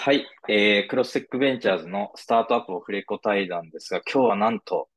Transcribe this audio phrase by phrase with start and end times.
[0.00, 4.88] はい、えー、クロステックベンチャーズのスタートアップオフレコ対談ですが、今日はなんと、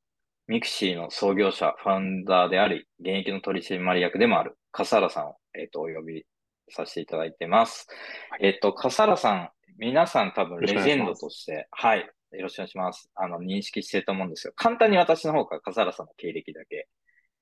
[0.45, 6.25] ミクシーの創業者、ファウンダーであり、現役の取締役でもある、笠原さんを、えっ、ー、と、お呼び
[6.69, 7.87] させていただいてます。
[8.29, 9.49] はい、えっ、ー、と、笠原さん、
[9.79, 12.01] 皆さん多分レジェンドとして、はい、
[12.33, 13.09] よろしくお願いします。
[13.15, 14.53] あの、認識してると思うんですよ。
[14.55, 16.87] 簡単に私の方から笠原さんの経歴だけ、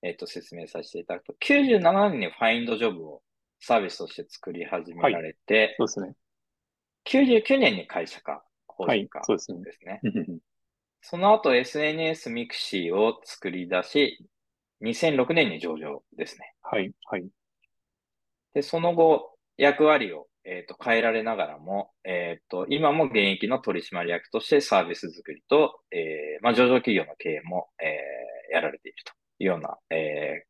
[0.01, 3.21] えっ、ー、と、説明させていただくと、97年にファインドジョブを
[3.59, 6.15] サービスとして作り始められて、はい、そうですね。
[7.09, 9.99] 99年に会社化、法人化ですね。
[10.03, 10.39] はい、そ ね
[11.01, 14.29] その後 SNS ミクシーを作り出し、
[14.81, 16.53] 2006年に上場ですね。
[16.61, 17.27] はい、はい。
[18.53, 30.43] で、その後、役割を、えーと、変えられながらも、えっ、ー、と、今も現役の取締役としてサービス作りと、えー、まあ、上場企業の経営も、えー、やられているというような、え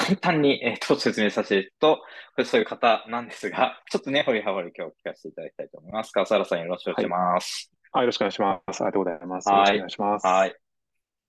[0.00, 2.02] 簡単に、えー、と説明させると、こ
[2.38, 6.12] れそういう方なんですが、ちょっとね、根掘り葉掘り今日聞かせていただきたいと思います。
[6.12, 7.70] 笠原さんよろしくお願いします。
[7.92, 8.80] はい、よろしくお願いします。
[8.80, 9.50] ありがとうございます。
[9.50, 10.26] よろしくお願いします。
[10.26, 10.56] はい。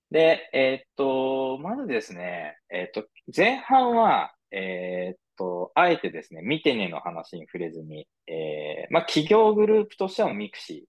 [0.09, 10.85] で、えー、っと、まずですね、えー、っと、前半は、えー、っと、あえてですね、みてねの話に触れずに、えー、まあ、企業グループとしてのミクシ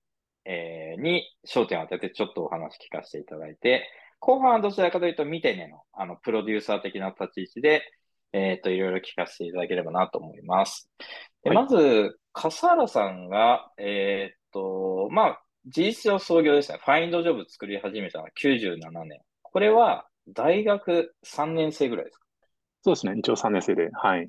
[0.46, 3.88] ー、えー、に焦点を当ててちょっとお話聞かせていただいて、
[4.24, 7.82] 後半はどちらかというと、見てねの、あの、プロデューサー的な立ち位置で、
[8.32, 10.88] えっ、ー、と、いろいろ聞かせていただければなと思います。
[11.42, 16.78] でまず、笠原さんが、えっ、ー、と、まあ、事実上創業ですね。
[16.84, 19.20] ファインドジョブ作り始めたのは97年。
[19.42, 22.26] これは、大学3年生ぐらいですか？
[22.84, 23.14] そうですね。
[23.18, 23.90] 一応3年生で。
[23.92, 24.28] はい。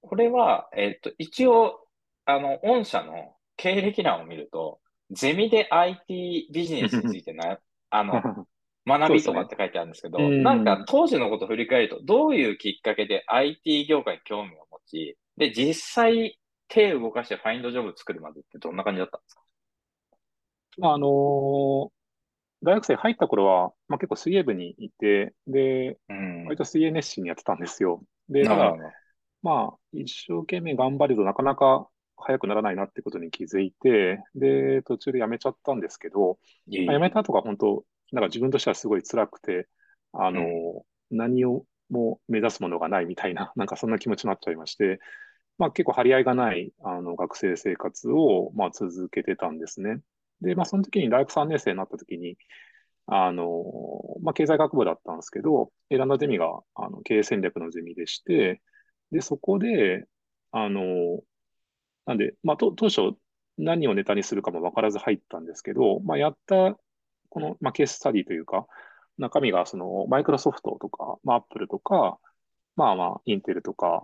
[0.00, 1.88] これは、えっ、ー、と、一応、
[2.24, 4.78] あの、御社の経歴欄を見ると、
[5.10, 7.58] ゼミで IT ビジネスについてな、
[7.90, 8.46] あの、
[8.86, 16.38] 学びとかって書いてあるんですけど、ね、なんか当時のことを振り返ると、どういうきっかけで IT 業界に興味を持ち、で、実際
[16.68, 19.42] 手を動かしてファインドジョブ作るまでってどんな感じだったんですか？
[20.78, 21.90] まあ、あのー、
[22.64, 28.02] 大学生入った頃は、まあ、結構水泳部にいて、で、うん、割と水泳熱心にやってたんですよ。
[28.28, 28.74] で、ただ、
[29.42, 36.38] まあ、一生懸命頑張るとなかなか早くならないなってことに気づいて、で、途中で辞めちゃったんですけど、
[36.86, 39.68] まあ、辞めた後が本当、なんか自分としてはすごい辛くて、
[40.12, 45.00] あの、うん、何をも目指すものがないみたいな、 なんかそんな気持ちになっちゃいまして、
[45.58, 50.00] まあ結構張り合いがないあの学生生活をまあ続けてたんですね。
[50.40, 52.36] で、まあその時に大学3年生になった時に、
[53.06, 53.64] あの、
[54.22, 58.62] まあ経済学部だったんですけど、選んだゼミがあの経営戦略のゼミでして、
[59.10, 60.06] で、そこで、
[60.50, 61.20] あの、
[62.06, 63.16] なんで、まあ当初
[63.58, 66.78] 何をネタにするかも分からず入ったんですけど、まあやった
[67.32, 68.66] この、まあ、ケーススタディというか、
[69.16, 72.18] 中身がそのマイクロソフトとか、ま、アップルとか、
[72.76, 74.02] まあまあ、インテルとか、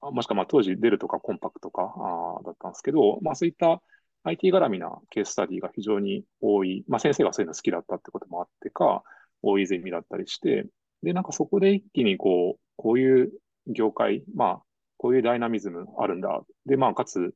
[0.00, 3.80] もしくはまあ当時デルとかコンパックとかあだったんですけど、まあそういった
[4.24, 9.02] IT 絡みなケーススタディが非常に多い、まあ先生がそういうの好きだったってこともあってか、
[9.42, 10.66] 多いゼミだったりして、
[11.02, 13.32] で、なんかそこで一気にこう、こういう
[13.66, 14.62] 業界、まあ、
[14.96, 16.42] こういうダイナミズムあるんだ。
[16.66, 17.34] で、まあ、かつ、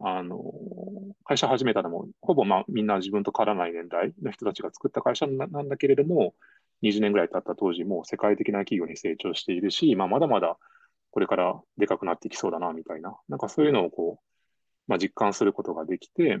[0.00, 0.52] あの、
[1.24, 6.34] 会社始めたのも、ほぼまあみんな自分と変わらない年代の人たちが作った会社なんだけれども、
[6.82, 10.56] 20年ぐらい経った当時、もう世界的な企業に成長しているし、まあ、まだまだ
[11.10, 14.24] これからでかくなっていきそうだな、みたいな、なんかそういうのをこう、
[14.86, 16.38] まあ、実感することができて、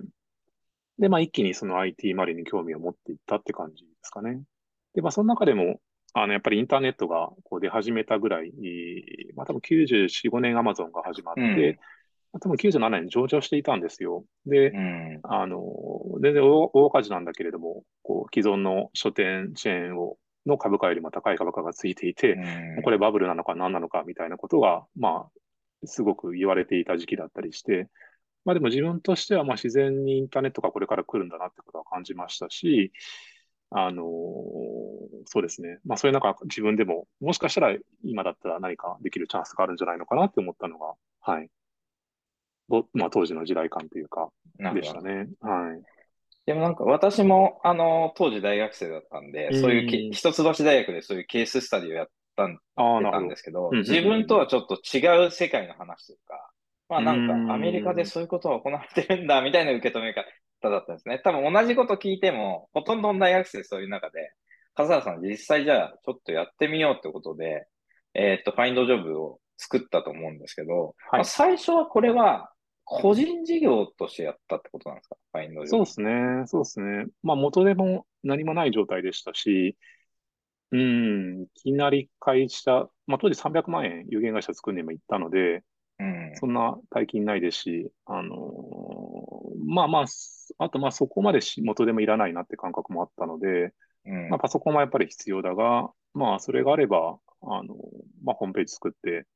[0.98, 4.40] で、まあ、一気にその IT 周りに興味を持っていったって感じですかね。
[4.94, 5.80] で、まあ、その中でも、
[6.14, 8.52] あの、やっぱりインターネットがこう出始めたぐらい、
[9.36, 11.78] まあ、多分94、5年アマゾンが始まって、うん
[12.40, 14.24] 多分97年に上場していたんですよ。
[14.46, 15.60] で、うん、あの、
[16.22, 20.16] 全然大赤字なんだけれども、こう、既存の書店チェーンを、
[20.46, 22.32] の株価よりも高い株価がついていて、
[22.76, 27.88] うん、これバブルなのか何なのかみたいなことが、まあ、すごく言われていた時期だったりして、
[28.44, 32.92] まあでも自分としては、まあ自然にインターネットがこれから来るんだなってことは感じましたし、
[33.70, 34.02] あの
[35.26, 35.78] そうですね。
[35.84, 41.50] まあそういう中、自分でも、もしかしたら今だったら何かできるチャンスがあるんじゃないのかなって思ったのが、はい、
[42.92, 44.28] まあ、当時の時代感というか、
[44.74, 45.28] でしたね。
[45.40, 45.82] はい。
[46.46, 52.06] でもなんか私も、あの、当時大学生だったんで、そういう一橋大学でそういうケーススタディをやっ
[52.36, 56.50] たんたんですけど、自分とはちょっと違う世界の話というか、
[56.88, 61.20] まあなんかアメリカでそういうことが行われてるんだみたいな受け止め方だったんですね。
[61.22, 64.32] 多分同じこと聞いても、ほとんどの大学生そういう中で、
[64.74, 67.66] 笠原さん実際じゃあちょっとやってみようってことで、
[68.14, 72.50] えー、っと、ファインドジョブを作ったと思うんですけど、はい、まあ、最初はこれは
[72.90, 75.16] 個人事業としてやったってことなんですか？
[75.32, 76.10] ファインドそうですね。
[76.46, 77.06] そうですね。
[77.22, 79.76] まあ元でも何もない状態でしたし、
[80.72, 85.62] うん、いきなり会社、まあ当時300万円有限会社作るにも行ったので、
[85.98, 90.04] うん、そんな大金ないですし、あのー、まあまあ、
[90.58, 93.72] あとまあそこまで仕事でもいらないなって感覚もあったので、
[94.06, 97.76] うん、まあパソコンはやっぱり必要だが、まあそれがあれば、あの、
[98.24, 99.26] まあホームページ作って、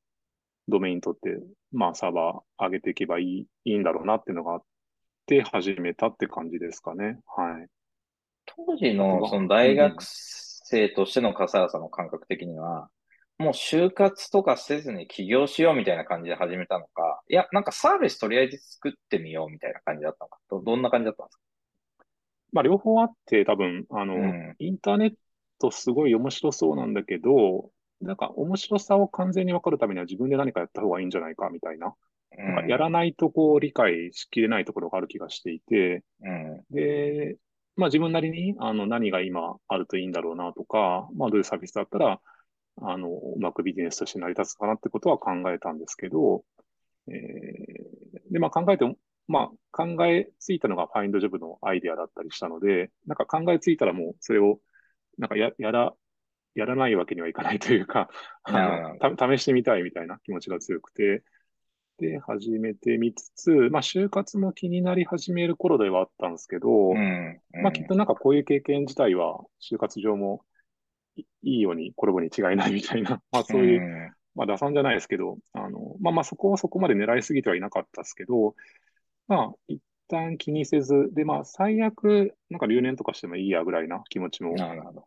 [0.68, 1.42] ドメイン取って、
[1.72, 4.62] まあサーバー上げていけばいいいいんだろうなっていうのがあっ
[5.26, 7.18] て始めたって感じですかね。
[7.26, 7.66] はい。
[8.46, 12.88] 当時のその大学生としての笠原さんの感覚的には、
[13.38, 21.42] もう就活とかせずに起業しようみたいな感じで始めたのか、いや、なんかサービスとりあえず作ってみようみたいな感じだったのか、どどんな感じだったんですか？
[22.52, 25.14] まあ、両方あって、多分、あの、うん、インターネッ
[25.58, 27.70] トすごい面白そうなんだけど、
[28.02, 31.94] なんか面白さを完全に分かるためには自分で何かやった方がいいんじゃないかみたいな。
[32.38, 37.36] うん、なんかやらないとこう理解しきれないところがある気がしていて、うん、で、
[37.76, 42.20] まあ自分なりにあの何が今あるといいんだろうなとか、まあどういうサービスだったら、
[42.80, 46.44] あの、うまくビジネスとして成り立つかなってことは考えたんですけど、
[47.08, 48.96] えー、で、まあ考えても、
[49.28, 54.58] まあ考えついたのが Find Job のアイデアだったりしたので、なんか考えついたらもうそれを、
[55.18, 55.92] なんかややら、
[56.54, 58.08] やらないわけにはいかないというか、
[58.44, 61.22] あの試してみたいみたいな気持ちが強くて、
[61.98, 70.42] で、始めてみつつ、まあ、就活も気になり始める頃ではあったんですけど、うんうん、まあ、きっとなんかこういう経験自体は、就活上も
[71.16, 78.54] いいように転ぶに違いないみたいな、 まあそういう、うん、まあ打算じゃないですけど、あの、まあまあそこはそこまで狙いすぎてはいなかったですけど、
[79.28, 79.80] まあ一
[80.12, 84.54] 旦気にせず、でまあ最悪、なんか留年とかしてもいいやぐらいな気持ちも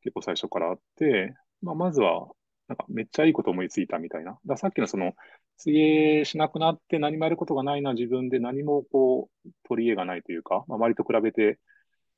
[0.01, 2.27] 結構最初からあって、まあまずは、
[2.67, 4.39] なんかめっちゃいいこと思いついたみたいな。
[4.45, 5.13] ださっきのその、
[5.57, 11.59] 水泳しなくなって何もやることがないのは自分で何もこう、取り柄がないというか、まあ、周りと比べて、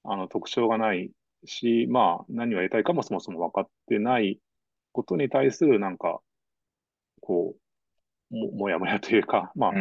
[0.04, 1.12] あの、特徴がない
[1.46, 4.40] し、まあ、何をやりたいかもそもそも分かってない
[4.94, 6.22] ことに対する、なんか、
[7.22, 7.60] こう、
[8.30, 9.72] も、もやもやというか、まあ、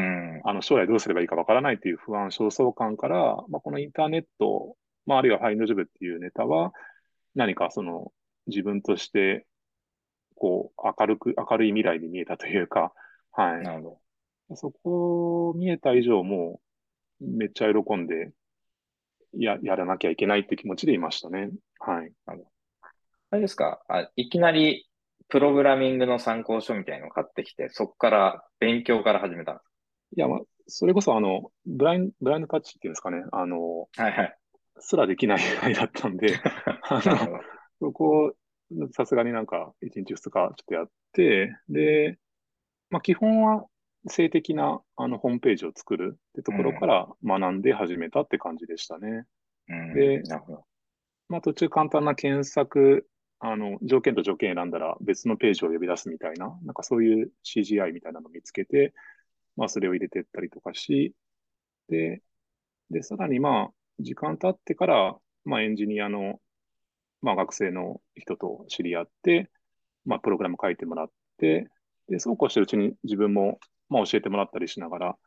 [0.44, 4.76] あの、将来どうすればいいか分からないという不安、焦燥感から、まあ、このインターネット、
[5.06, 6.72] まあ、あるいはファインドジョブっていうネタは、
[7.34, 8.12] 何かその、
[8.46, 9.46] 自分として、
[10.36, 12.92] こう、明るく、明るい未来に見えたというか、
[13.32, 13.62] はい。
[13.62, 14.00] なるほ
[14.48, 14.56] ど。
[14.56, 16.60] そこ見えた以上、も
[17.20, 18.30] う、めっちゃ喜んで、
[19.32, 21.50] や、やらなきゃいけないって気持ちでいましたね。
[21.80, 22.12] はい。
[22.26, 22.34] あ
[23.34, 23.82] れですか？
[23.88, 24.88] あ、いきなり
[25.28, 29.70] プログラミングの参考書みたいのを買ってきて、そこから勉強から始めたんですか？
[30.16, 33.24] いや、まあ、それこそあの、ブライン、ブラインドタッチっていうんですかね。
[33.32, 34.36] あの、はいはい。
[34.78, 36.34] すらできないぐらいだったんで、
[36.88, 37.40] あの、
[37.80, 38.34] そこ、
[38.92, 42.18] さすがになんか1日2日ちょっとやって、で、
[42.90, 43.66] まあ基本は
[44.08, 49.24] 性的なあのホームページを作るってところから学んで始めたって感じでしたね。
[49.68, 50.22] うん、で、
[51.28, 53.08] まあ、途中簡単な検索、
[53.40, 58.94] あの、条件と条件選んだら別のページを呼び出すみたいな、なんかそういう CGI みたいなのを見つけて、
[59.56, 61.14] まあそれを入れていったりとかし、
[61.88, 62.22] で、
[62.90, 66.40] で、さらにまあ、時間経ってから、まあエンジニアの、
[67.22, 69.50] まあ学生の人と知り合って、
[70.06, 71.68] まあプログラム書いてもらって、
[72.08, 73.60] で、そうこうしてるうちに自分も
[73.90, 75.18] まあ、教えてもらったりしながら、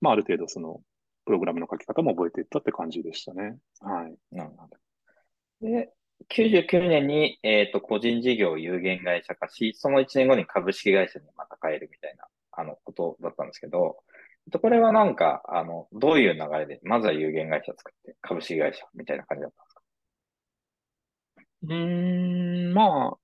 [0.00, 0.82] まあ、ある程度その、
[1.26, 3.58] プログラムの書き方も覚えていったって感じでしたね。
[3.80, 4.16] はい。
[4.34, 4.78] なるほど。
[5.60, 5.92] で、
[6.26, 13.98] 99年に、えっ、ー、と、個人事業有限会社化し、その1年後に株式会社にまた変えるみたいな、あの、ことだったんですけど、
[14.60, 19.82] これはなんか、あの、どういう流れで、まずは有限会社作って、株式会社みたいな感じだったんですか？
[21.62, 23.18] うん、まあ、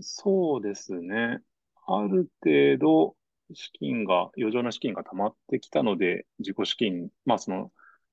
[0.00, 1.40] そうですね。
[1.86, 3.16] ある程度、
[3.52, 7.72] 資金が、余剰な資金が溜まってきたので、自己資金、まあその、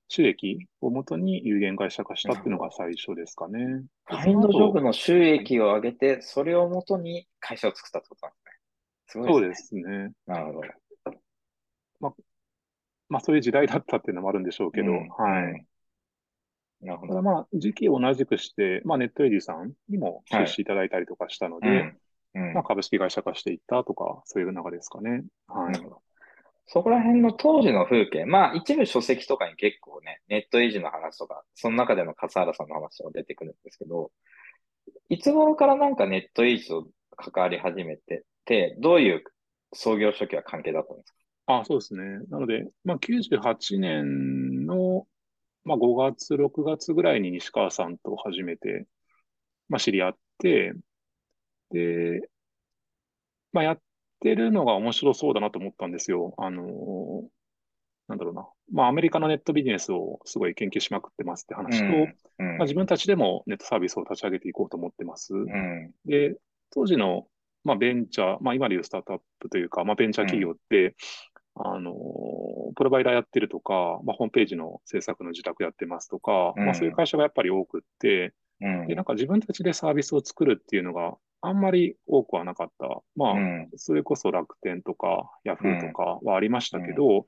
[0.09, 3.83] 収益をもとに有限会社化したっていうのが最初ですかね。
[4.05, 8.37] ファインドジョブの収益を上げて、それをもとに会社を作ったってことなんで
[9.07, 9.23] すね。
[9.25, 9.81] すごいですね。
[9.81, 10.13] そうですね。
[10.25, 10.61] なるほど。
[11.99, 12.13] まあ、
[13.09, 15.65] まあそういう時代だったっていうのもあるんでしょうけど、うん、はい。
[16.81, 17.13] なるほど。
[17.13, 21.97] ただまあ、時期を同じくして、まあネットエディさんにも出資いただいたりとかしたので、はい
[22.35, 25.23] うん、まあ、株式会社化していったとか、そういう流れですかね。
[25.47, 26.06] はい。
[26.67, 34.11] そこら辺の当時の風景、まあ一部書籍とかに結構ね、ネット維持の話とか、その中での笠原さんの話が出てくるんですけど、
[35.09, 39.23] いつ頃からなんかネット維持と関わり始めてて、どういう
[39.73, 41.11] 創業初期は関係だったんです
[41.45, 41.59] か？
[41.59, 42.03] あそうですね。
[42.29, 45.07] なので、まあ98年の、
[45.63, 48.85] まあ、5月、6月ぐらいに西川さんと初めて、
[49.69, 50.73] まあ、知り合って、
[51.71, 52.29] で、
[53.51, 53.81] まあ、やっ
[54.17, 56.33] ってるのが面白そうだなと思ったんですよ。
[56.37, 56.67] あのー、
[58.07, 58.47] なんだろうな。
[58.71, 61.85] まあ、アメリカのネットビジネスをすごい研究しまくってますって話と、
[62.39, 65.33] うん、まあ、自分たちでもネットサービスを立ち上げていこうと思ってます。
[65.33, 66.35] うん、で、
[66.71, 67.27] 当時の、
[67.63, 70.95] まあ、ベンチャー、まあ、今でいうスタートアップというか、まあ、ベンチャー企業って、
[71.55, 83.01] うん、あのー、プロバイダーやってるとか、まあ、ホームページの制作の自宅やってますとか、うん、まあ、そういう会社がやっぱり多くって、うん、で、なんか自分たちでサービスを作るっていうのがあんまり多くはなかった。
[83.15, 83.35] まあ、
[83.75, 87.27] それこそ楽天とか、ヤフーとかはありましたけど、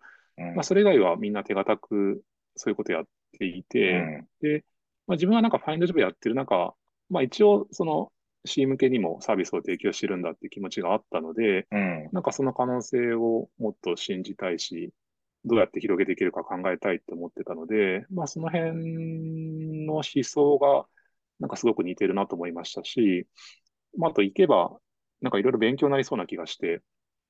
[0.56, 2.22] まあ、それ以外はみんな手堅く
[2.56, 3.04] そういうことやっ
[3.38, 4.66] ていて、で、
[5.08, 6.74] まあ、自分はなんかファインドジョブやってる中、
[7.10, 8.12] まあ一応その
[8.46, 14.92] C 向けにもサービスを提供してるんだっていう気持ちがあったので、うん、なんかその可能性をもっと信じたいし、
[15.46, 20.86] どうやって広げていけるか考えたいって思ってたので、まあその辺の思想が
[21.40, 23.28] なんかすごく似てるなと思いましたし、
[23.98, 24.78] まああと行けば、
[25.22, 26.82] なんかいろいろ勉強になりそうな気がして、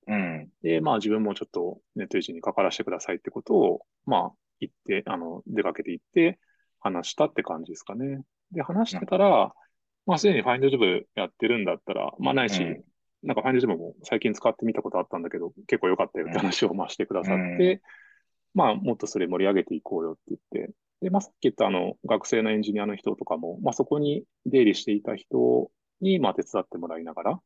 [0.07, 6.39] うん、で、まあ自分もちょっとネットエッジにかからせてくださいってことを、まあ行って、あの、出かけて行って
[6.79, 8.21] 話したって感じですかね。
[8.51, 9.53] で、話してたら、
[10.05, 12.83] まあ、すでにファインドジョブやってるんだったら、まあ、ないし、うん、
[13.23, 17.81] なんかファインドジョブも最近使ってみたことあったんだけど、結構良かったよって話をまあしてくださって、うん、
[18.55, 27.39] まあ、もっとそれ盛り上げていこうよって言って、で、まあ、さっき言ったあの、学生のエンジニアの人とかも、まあ、そこに出入りしていた人に、まあ、手伝ってもらいながら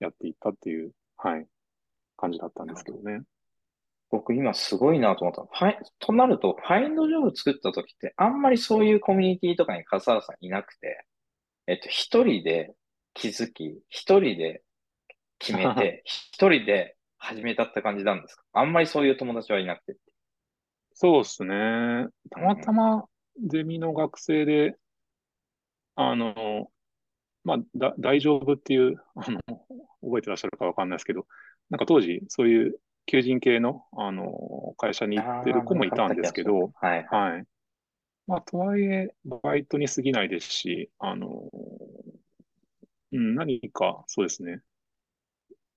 [0.00, 1.46] やっていったっていう、はい、
[2.16, 3.22] 感じだったんですけどね。
[4.10, 5.42] 僕今すごいなと思った。
[5.42, 11.04] ファイとなると、ファインドジョブ作った時って、あんまりそういうコミュニティとかに笠原さんいなくて、
[11.66, 12.74] えっと、一人で
[13.14, 14.62] 気づき、一人で
[15.38, 18.44] 決めて、 一人で始めたって感じなんですか？
[18.52, 19.96] あんまりそういう友達はいなくて。
[20.94, 22.06] そうですね。
[22.30, 23.04] たまたま
[23.46, 24.76] ゼミの学生で、
[25.96, 26.70] あの、
[27.44, 29.40] まあ、だ、大丈夫っていう、あの、
[30.02, 31.26] 覚えてらっしゃるかわかんないですけど、
[31.70, 37.44] なんか当時、そういう求人系の、あの、会社に行ってる子もいたんですけど、はい、はい。
[38.26, 41.50] まあ、とはいえ、バイトに過ぎないですし、あの、
[43.12, 44.60] うん、何か、そうですね。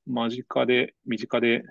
[0.05, 1.63] 間近で、身近で、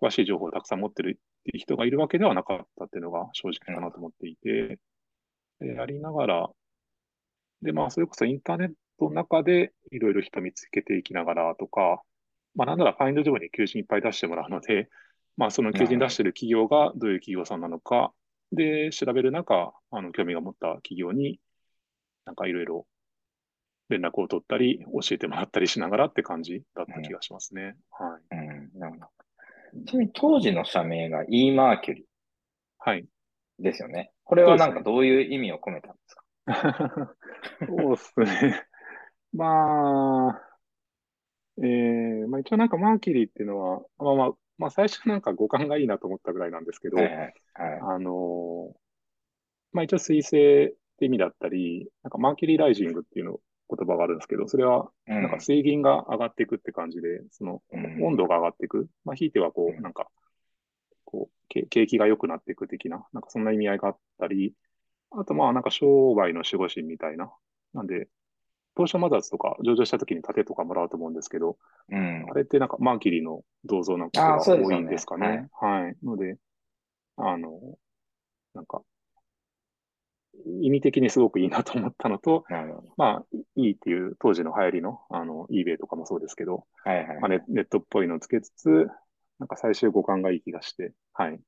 [0.00, 4.78] 詳しい情報をたくさん持ってるっていう人がいるわけではなかったっていうのが正直かなと思っていて、
[5.60, 6.50] でやりながら、
[7.62, 8.68] で、まあ、それこそインターネッ
[8.98, 12.02] トの中でいろいろ人見つけていきながらとか、
[12.54, 14.88] まあ、なんならファインドジョブに求人いっぱい出してもらうので、
[15.36, 18.12] まあ、その求人出してる企業がどういう企業さんなのか、
[18.52, 21.40] で、調べる中、あの、興味が持った企業に、
[22.24, 22.86] なんかいろいろ
[23.88, 27.76] 連絡を取ったり、教えてもらったりしながらって感じだった気がしますね。
[28.00, 28.22] うん、はい。
[28.32, 28.34] う
[28.76, 29.06] ん、なるほど。
[29.86, 32.04] ちなみに当時の社名が e マーキュリー。
[32.78, 33.06] はい。
[33.58, 34.12] ですよね。
[34.24, 37.14] これはなんかどういう意味を込めたんですか？
[37.66, 38.62] そうですね。
[39.32, 40.42] まあ、
[41.58, 47.32] えー、まあ一応なんかマーキュリーっていうのは、まあまあ、まあ最初なんか五感がいいなと思ったぐらいなんですけど、はいはいはい、
[47.80, 48.74] あの
[49.72, 57.62] まあ一応水星って意味だったり、なんかマーキュリーライジングっていうの言葉があるんですけど、それはなんか水銀が上がっていくって感じで、その
[58.02, 58.88] 温度が上がっていく。
[59.04, 60.08] まあひいてはこう、なんか、
[61.04, 64.54] こう、景気が良くなっていく的な、なんかそんな意味合いがあったり、
[65.10, 67.30] あとまあなんか商売の守護神みたいな。
[67.74, 68.08] なんで、
[68.76, 71.58] 東証マザーズとか上場した時に盾とかもらうと思うんですけど、
[71.90, 75.28] うん、あれってなんかマーキュリーの銅像なんかが多いんですかね。
[75.28, 75.96] ねはい、はい。
[76.04, 76.36] ので、
[77.16, 77.50] あの、
[78.54, 78.82] なんか、
[80.62, 82.44] 意味的にすごくいいなと思ったのと、
[82.96, 83.24] まあ、
[83.56, 88.88] いいっていう当時の流行りの、あの、eBay とかもそうですけど、はいはい、まあネ、ネットっぽいのをつけつつ、
[89.38, 91.38] なんか最終互換がいい気がして、はい、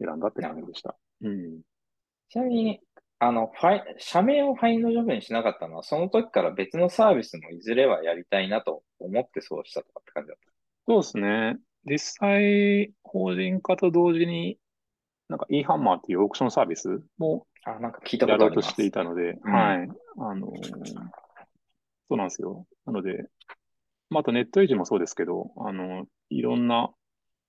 [0.00, 0.96] 選んだって感じでした。
[1.22, 1.60] うん、
[2.28, 2.80] ちなみに、
[3.18, 10.52] あの、ファイ、社名をファインドジョブにしなかったのは、その時から別のサービスもいずれはやりたいなと思ってそうしたとかって感じだった？
[10.88, 11.56] そうですね。
[11.88, 14.58] 実際、法人化と同時に、
[15.28, 19.88] なんか e ハンマーっていうオークションサービスもあ、なんか聞いたことやろうとしていたので、うん、はい。
[20.18, 20.52] あのー、
[22.08, 22.66] そうなんですよ。
[22.86, 23.26] なので、
[24.08, 26.90] まあ、あとネットエイジもそうですけど、あの、いろんな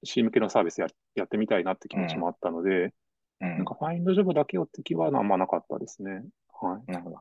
[0.04, 2.94] C 向けのサービスややってみたいなって気持ちもあったので、
[3.42, 6.24] うん、なんかファインドジョブだけをって気はあんまなかったですね。
[6.52, 6.92] はい。
[6.92, 7.18] なるほど。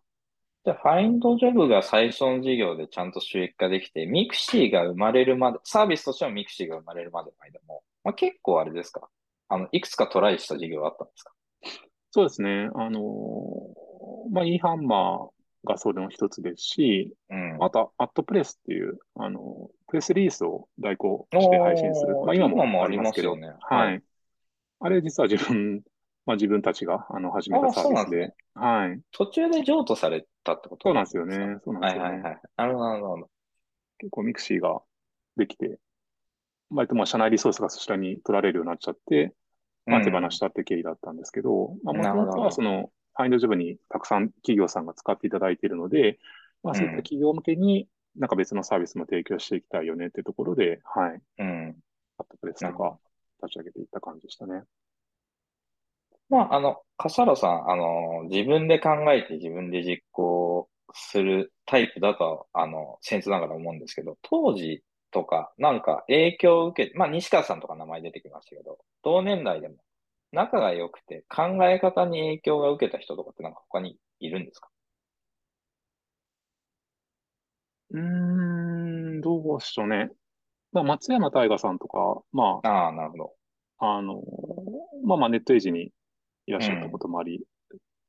[0.65, 9.09] じゃあ、ファインドジョブが最初の事業でちゃんと収益化できて、ミクシーが生まれるまで、サービスとしてはミクシーが生まれるまでの間も、まあ、結構あれですか？
[9.49, 11.33] あの、いくつかトライした事業があったんですか？
[12.17, 12.71] そうですね。
[12.75, 13.03] あの
[14.33, 22.17] まあ、e ハンマーがそれの一つですし、うん、あと、アットプレスっていう、あの、プレスリリースを代行して配信する。
[22.25, 24.03] まあ、今もありますけど、ね、はい。
[24.81, 25.83] あれ実は自分、
[26.25, 28.17] まあ自分たちがあの始めたサービスで。
[28.29, 28.99] ではい。
[29.13, 31.59] 途中で譲渡されたってことそうなんですよね。
[31.63, 32.09] そうなんですよね。
[32.09, 32.41] はいはいはい。
[32.57, 33.29] なるほど、なるほど。
[33.99, 34.81] 結構ミクシーが
[35.37, 35.79] できて、
[36.71, 39.35] 割とまあ社内リソースがそちらに取られるようになっちゃって、
[39.87, 46.19] まあ手放したって経緯だったんですけど、うん、まあもともとはその、ファインドジョブにたくさん企業さんが使っていただいているので、
[46.63, 51.21] まあそういった企業向けになんか別のサービスも提供していきたいよねっていうところで、はい。
[51.39, 51.77] うん。
[52.19, 52.99] アットプレスとか
[53.43, 54.63] 立ち上げていった感じでしたね。
[56.29, 69.77] まあ、あの、笠原さん、あの、自分で考えて自分で実行するタイプだと、あの、僭越ながら思うんですけど、当時とか、なんか影響を受け、まあ、西川さんとか名前出てきましたけど、同年代でも
[70.33, 74.69] 仲が良くて考え方に影響が受けた人とかってなんか他にいるんですか？
[77.91, 80.11] うーん、どうしようね。
[80.73, 83.33] まあ、松山大河さんとか、まああ、なるほど。
[83.79, 84.23] あ、あの、
[85.05, 85.93] まあまあネットエイジに
[86.47, 87.47] いらっしゃったこともあり、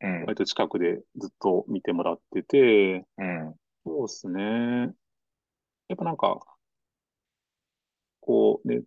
[0.02, 0.24] うん。
[0.24, 3.56] 割と近くでずっと見てもらってて、うん。
[3.86, 4.92] そうですね。
[5.90, 6.40] やっぱなんか、
[8.28, 8.84] こう、ネッ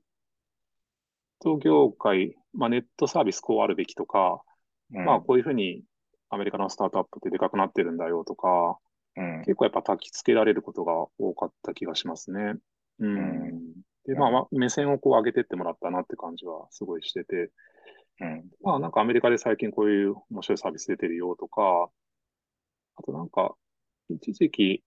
[1.41, 4.43] ト業界、まあネットサービスこうあるべきとか、
[4.91, 5.25] まあうん。
[5.25, 5.83] こういうふうに
[6.29, 8.79] アメリカのスタートアップってでかくなってるんだよとか、
[9.17, 9.39] うん。
[9.47, 12.57] 結構やっぱ焚き付けられることが多かった気がしますね。
[12.99, 13.49] ううん。
[13.49, 13.61] ん。
[14.07, 17.51] で、まあ、目線をこう上げてってもらったなって感じはすごいしてて、
[18.21, 18.27] ど。
[18.27, 18.45] うん。
[18.63, 21.89] まあなんかアメリカで最近こういう面白いサービス出てるよとか、
[22.97, 23.55] あとなんか
[24.11, 24.85] 一時期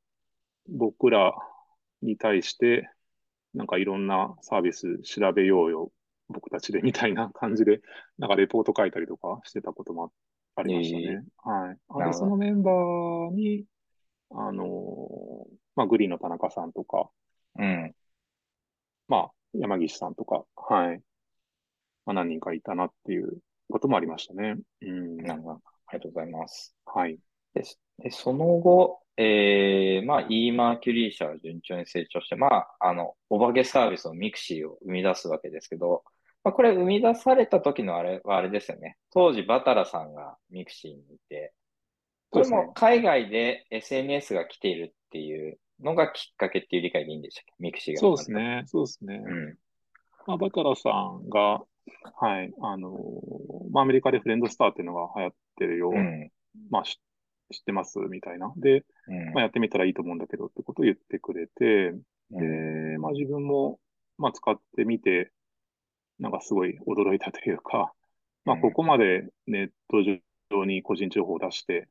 [0.70, 1.34] 僕ら
[2.02, 2.90] に対して、
[3.54, 5.92] なんかいろんなサービス調べようよ、
[6.30, 7.82] 僕たちでみたいな感じで、
[8.18, 10.12] なんかレポート書いたりとかしてたことも
[10.56, 11.04] ありましたね。
[11.06, 11.78] ええはい。
[11.90, 12.38] あ、で、その。
[12.38, 13.66] メンバーに、
[14.32, 17.10] あのーまあ、グリーンの田中さんとか、
[17.60, 17.96] うん。
[19.08, 21.02] まあ、山岸さんとか、はい。
[22.06, 24.56] まあ、何人かいたなっていうこともありましたね。
[24.82, 25.18] うん。
[25.18, 25.62] なるほど。
[25.88, 26.76] ありがとうございます。
[26.86, 27.18] はい。
[27.54, 27.64] で、
[28.00, 36.04] でその後、えー、まあ、E マーキュリー社は順調に成長して、まあ、あの、お化けサービスのミクシーを生み出すわけですけど、
[36.44, 38.98] まあ、これ生み出された時のあれはあれですよね。
[39.12, 41.54] 当時、バタラさんがミクシーにいて、
[42.32, 42.50] これ。
[42.50, 47.54] も海外で SNS が来ているっていうのがきっかけっていう理解でいいんでしたっけ？
[47.60, 48.18] ミクシーがそう。
[48.18, 48.64] ですね。
[48.66, 49.22] そうですね。
[49.24, 49.58] うん。
[50.26, 51.62] まあ、バタラさんが、
[52.16, 55.92] はい、あのーまあ、アメリカでフレンドスターっていうのが流行ってるよ。
[55.92, 56.32] うん。
[56.70, 56.96] まあ、知っ
[57.62, 58.00] てます？
[58.00, 58.54] みたいな。
[58.58, 59.40] で、まあ、うん。
[59.42, 61.96] やってみたらいいと思うんだけどってことを言ってくれて、で、
[62.32, 63.02] うん。
[63.02, 63.80] まあ、自分も、
[64.18, 65.32] まあ、使ってみて、
[66.20, 67.94] なんかすごい驚いたというか、
[68.46, 68.74] まあ、こうん。
[68.74, 71.88] こまでネット上に個人情報を出して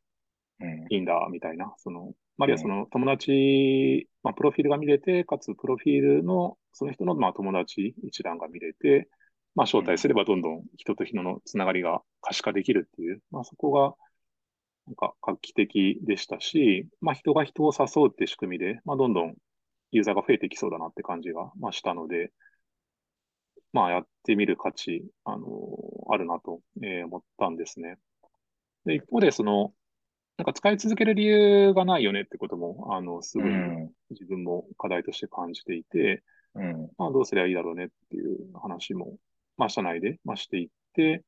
[0.61, 0.87] うん。
[0.91, 2.79] いいんだ、みたいな、その、まあ、あるいはそうん。
[2.79, 9.09] の友達、まあ、プロフィールが見れて、かつプロフィールの、その人のまあ友達一覧が見れて、
[9.55, 13.95] まあ、招待すればどんどん人と人のつながりが可視化できるっていう、まあ、そこが
[14.87, 19.37] なんか画期的でしたし、まあ、人が人を誘うって仕組みで、まあ、どんどん
[19.93, 22.33] ユーザーが増えてきそうだなって感じが、まあ、したので、
[23.73, 25.49] まあ、やってみる価値、あの
[26.11, 27.99] あるなと、えー思ったんですね。
[28.87, 29.75] で、一方で、その、
[30.39, 33.95] なんか使い続ける理由がないよねってことも、あの、すうぐにん。
[34.11, 36.91] 自分も課題として感じていて、うん。
[36.99, 39.19] まあ、どうすればいいだろうねっていう話も、
[39.57, 41.25] まあ、社内で、まあ、していって、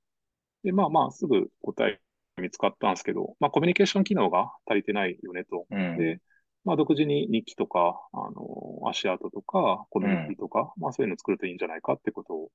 [0.64, 2.00] で、まあまあ、すぐ答え
[2.36, 5.66] 見つかったんですけど、まあ、コミュニケーション機能が足りてないよねと。
[5.70, 5.98] うん。
[5.98, 6.20] で、
[6.64, 10.36] まあ、独自に日記とか、あの、足跡とか、コミュニティうん。
[10.36, 12.50] とか、まあ、そういうのを作るといいんじゃないかってことを、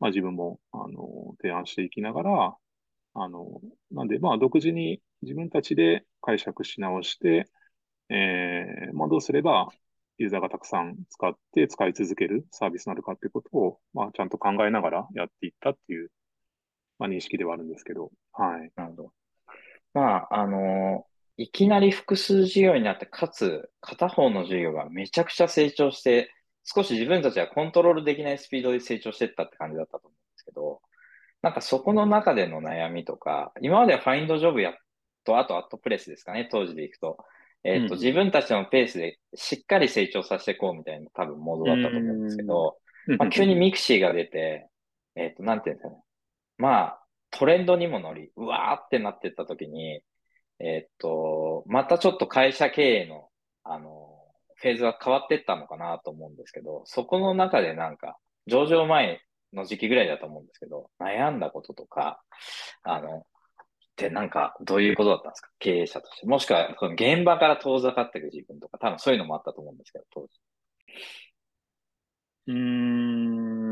[0.00, 2.56] まあ、自分も、あの、提案していきながら、
[3.14, 7.48] あの、なんで、まあ、独自に自分たちで解釈し直して、
[8.10, 9.68] えー、まあ、どうすれば、
[10.18, 16.10] ユーザーがたくさん使って使い続けるサービスになるかってことを、まあ、ちゃんと考えながらやっていったっていう、
[16.98, 18.70] まあ、認識ではあるんですけど、はい。
[18.76, 19.12] なるほど。
[19.94, 21.04] まあ、あの
[21.36, 26.32] いきなり複数事業になって、かつ、片方の事業がめちゃくちゃ成長して、
[26.64, 30.80] 少し自分たちはコントロールできないスピードで成長していったって感じだったと思うんですけど、
[31.40, 34.74] なんかそこの中での悩みとか、今まではファインドジョブや
[35.24, 37.18] と、あとアットプレスですかね、当時でいくと。
[37.64, 42.78] えっと、自うん分たちのペースでしっかり成長させていこうみたいな多分モードうだったと思うんですけど。
[43.16, 44.68] まあ、急にミクシーが出て、
[45.16, 45.96] えっと、なんていうんですかね。
[46.58, 50.00] まあ、トレンドにも乗り、うわーってなってった時に、
[50.60, 53.28] えっと、またちょっと会社経営の、
[53.64, 54.08] あの、
[54.56, 58.18] フェーズが変わってったのかなと思うんですけど、そこの中でなんか、
[58.48, 59.20] 上場前
[59.52, 62.20] の時期ぐらいだと思うんですけど、悩んだこととか、
[62.82, 63.22] あの、っ
[63.96, 65.50] てなんか、どういうことだったんですか？
[65.58, 66.26] 経営者として。
[66.26, 70.28] もしくは、その現場から遠ざかっていく自分とか、多分そういうのもあったと思うんですけど、当時。
[72.48, 73.67] うーん。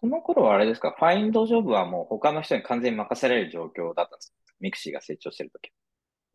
[0.00, 0.94] その頃はあれですか？
[0.98, 4.36] ファインドジョブはもう他の人に完全に任せられる状況だったんですか？
[4.60, 5.70] ミクシーが成長してるとき。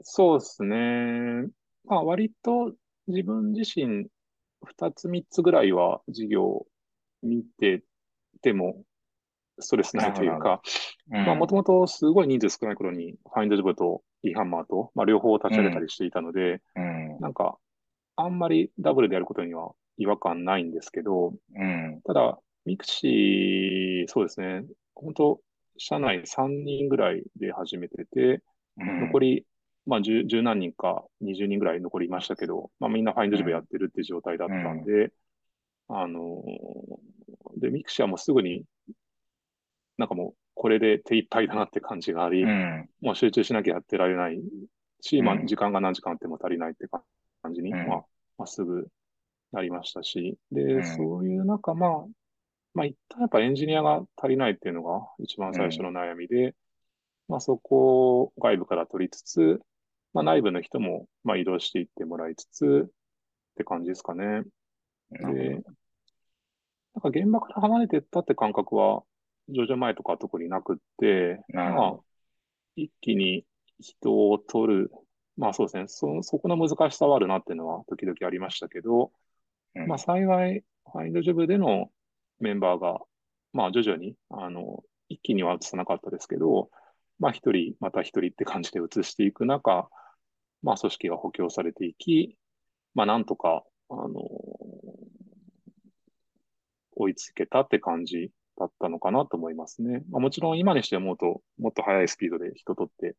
[0.01, 1.47] そうですね。
[1.85, 2.73] まあ、割と
[3.07, 4.07] 自分自身、
[4.63, 6.65] 二つ三つぐらいは事業を
[7.23, 7.83] 見て
[8.41, 8.83] ても
[9.59, 10.13] ストレスない。
[10.13, 10.61] というか、
[11.07, 17.57] まあ、もうん、ともとすごい人数少ない頃に、ファインドジョブと e ハンマーと、まあ、両方立ち上げたうん、りしていたので、うん、なんか、
[18.15, 24.63] あんまりダブルでやることには違和感ないんですけど、うん、ただ、ミクシー、そうですね。
[24.93, 25.41] 本当、
[25.77, 28.41] 社内3人ぐらいで始めてて、
[28.77, 29.45] うん、残り、
[29.85, 35.11] まあ十、十何人か20人ぐらい残りましたけど、まあ、みんなファインドジョブやってるって状態だったんで、
[35.89, 36.43] うん、あの
[37.57, 38.63] で、ミクシーはもうすぐに、
[39.97, 44.39] なんかもう、これで手一杯だなって感じがあり、うん、もう集中しなきゃやってられない
[45.01, 48.05] し、まあ、時間が何時間あっても足りないって感じに、まあ、
[48.37, 48.87] まあすぐ
[49.51, 52.05] なりましたし、で、そういう中、まあ、
[52.73, 56.55] まあ、一旦やっぱエンジニアが足りないっていうのが一番最初の悩みで、
[57.27, 59.59] まあ、そこを外部から取りつつ、
[60.13, 62.89] まあ、内部の人もまあ移動していってもらいつつっ
[63.55, 64.43] て感じですかね。
[65.11, 65.61] で、
[66.93, 69.03] なんか現場から離れていったって感覚は、
[69.49, 71.99] 上場前とか特になくって、まあ、
[72.75, 73.45] 一気に
[73.79, 74.91] 人を取る、
[75.37, 79.11] まあそうですね、そ、そこの難しさはあるなっていうのは時々ありましたけど、
[79.75, 81.89] うん、まあ幸い、ファインドジョブでの
[82.41, 82.99] メンバーが、
[83.53, 86.69] まあ徐々に、あの、一気には移さなかったですけど、
[87.19, 89.89] まあ一人、また一人って感じで移していく中、
[90.63, 92.37] まあ組織が補強されていき、
[92.93, 94.21] まあなんとか、あの
[96.95, 100.03] 追いつけたって感じだったのかなと思いますね。
[100.09, 103.15] まあ、もちろん今にして思うと、もっと速いスピードで人取って、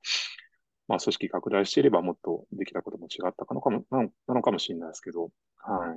[0.89, 5.97] まあ、組織拡大していればもっとできたことも違ったかのかもなのかもしれないですけど、は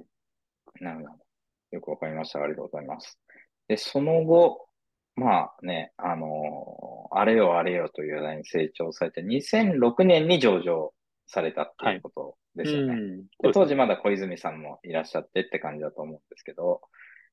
[0.79, 0.83] い。
[0.83, 1.25] なるほど。
[1.71, 2.41] よくわかりました。
[2.41, 3.19] ありがとうございます。
[3.67, 4.67] で、その後、
[5.15, 10.93] まあね、あのー、あれよあれよという題に成長されて、2006年に上場
[11.27, 12.87] されたっていうことですよね。
[12.87, 13.01] はい
[13.41, 16.81] で当時まだ小泉さんもいらっしゃってって感じだと思うんですけど、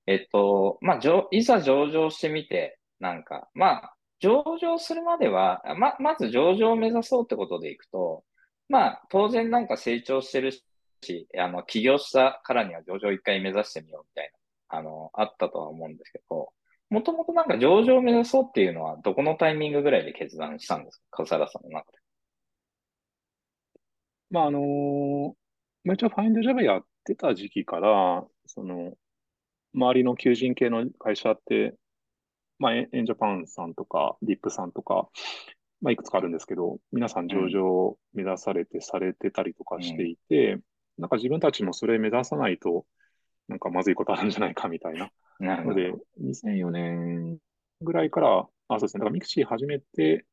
[0.07, 8.25] えっと、まあ、いざ上場してみて、なんか、まあ、上場するまでは、ま、まず上場を目指そうってことでいくと、
[8.68, 10.64] まあ、当然なんか成長してるし、
[11.03, 14.31] しあの、起業したからには上場一回目指してみようみたい
[14.71, 16.53] な、あの、あったとは思うんですけど、
[16.91, 21.25] もともとなんか上場を目指そうっていうのは、どこのタイミングぐらいで決断したんですか？
[21.25, 21.99] 笠原さんの中で。
[24.31, 25.33] まあ、あのー、
[25.85, 28.93] まあ、一応ファインドジョブやってた時期から、その、
[29.75, 31.75] 周りの求人系の会社って、
[32.59, 35.09] まあ、エンジャパンさんとか、ディップさんとか、
[35.81, 40.62] まあ、いくつかあるんですけど、皆さん上場を目指されて、されてたりとかしていて、うん、
[40.98, 42.87] なんか自分たちもそれ目指さないと、
[43.48, 45.11] なんかまずいことあるんじゃないかみたいな。
[45.38, 47.38] なので、2004年
[47.81, 50.26] ぐらいから、あ、そうですね、だからミクシー始めて、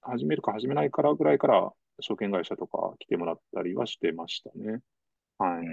[0.00, 4.80] 始めるか始めないからぐらいから、証券会社とか来てもらったりはしてましたね。
[5.38, 5.66] はい。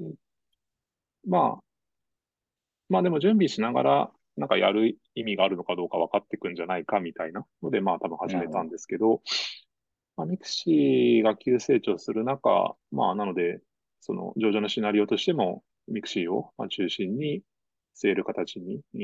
[0.00, 0.14] うん、
[1.26, 1.64] まあ、
[2.88, 9.22] まあでも準備しながら、なんかやる意味があるのかどうか分かっていくんじゃないかみたいなので、まあ多分始めたんですけど、
[10.16, 13.60] まあ、ミクシーが急成長する中、まあなので、
[14.00, 17.42] その上場のシナリオとしても、ミクシーを中心に
[17.96, 19.00] 据える形に、えー、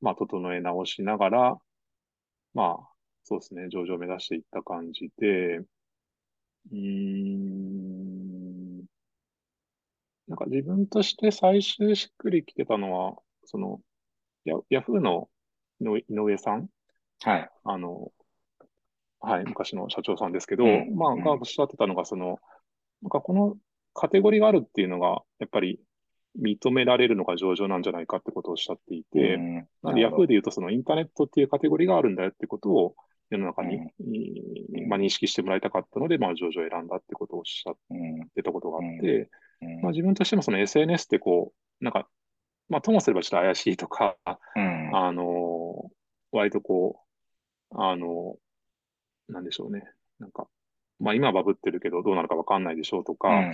[0.00, 1.56] まあ整え直しながら、
[2.54, 2.88] まあ
[3.24, 5.60] そうですね、上場を目指していった感じで、
[6.72, 8.78] うん、
[10.28, 13.80] なんか自分として最終しっくりきてたのは、その、
[14.44, 15.28] ヤヤフーの
[15.80, 16.68] 井上さん？
[17.22, 17.50] はい。
[17.64, 18.12] あの、
[19.20, 22.38] はい、昔の社長さんですけど、うん、まあ、がおっしゃってたのが、その、
[23.02, 23.56] なんかこの
[23.94, 25.80] カテゴリーがあるっていうのが、やっぱり
[26.40, 32.94] 認められるのが上場なんじゃないかってことをおっしゃっていて、うん、なんでヤフーで言うと、そのインターネットっていうカテゴリーがあるんだよってことを
[33.30, 37.74] 世の中に、うん、まあ、認識してもらいたかったので、まあ、上場を選んだってことをおっしゃっ
[38.34, 39.30] てたことがあって、
[39.82, 42.08] まあ、自分としてもその SNS ってこう、なんか、
[42.68, 44.16] まあ、ともすればちょっと怪しいとか、
[44.54, 45.90] うん、あの、
[46.32, 47.00] 割とこ
[47.72, 48.36] う、あの、
[49.28, 49.82] なんでしょうね。
[50.18, 50.48] なんか、
[51.00, 53.52] まあ今バブってるけどどうなるかわかんないでしょうとか、うん。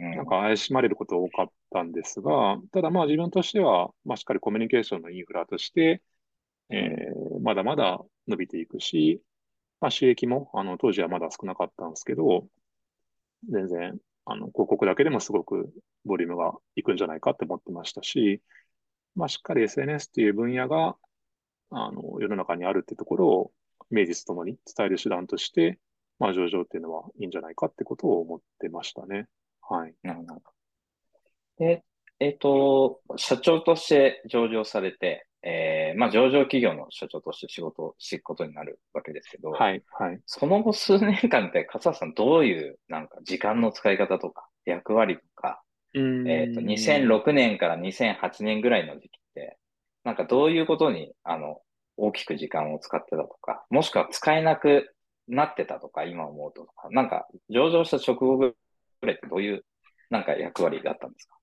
[0.00, 6.02] うん、なんか怪しまれること多かったんですが、ただまあ自分としては、まあしっかりコミュニケーションのインフラとして、
[6.70, 9.20] えー、まだまだ伸びていくし、
[9.80, 12.46] まあ収益も、あの、当時はまだ少なかったんですけど、
[13.48, 13.98] 全然
[14.30, 15.72] あの、広告だけでもすごく
[16.04, 18.42] ボリュームがいくんじゃないかって思ってましたし、
[19.14, 20.96] まあ、しっかり SNS っていう分野が、
[21.70, 23.52] あの、世の中にあるってところを、
[23.90, 25.78] 名実ともに伝える手段として、
[26.18, 29.26] まあ、上場っていうのはいいんじゃないかってことを思ってましたね。
[29.62, 29.94] はい。
[30.02, 30.40] なるほど。
[31.58, 31.84] で、
[32.20, 40.20] えっ、ー、と、社長として上場されて、えー、まあ上場企業の社長として仕事をしていくことになるわけですけど、はい、はい。
[40.26, 45.62] その後数年間って、勝田さんどういう、なんか時間の使い方とか、役割とか、
[45.94, 49.58] えっ、ー、と、2006年から2008年ぐらいの時期って、
[50.04, 51.60] なんかどういうことに、あの、
[51.98, 54.94] 大きく時間を使ってたとか、もしくは使えなく
[55.26, 58.54] なってたとか、今思うとか、なんか上場した直後ぐ
[59.02, 59.64] らいってどういう、
[60.08, 61.34] なんか役割だったんですか？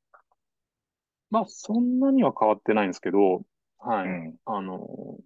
[1.30, 3.44] まあ、そんなには変わってないんですけど、
[3.80, 4.08] はい。
[4.08, 5.18] うん、あの、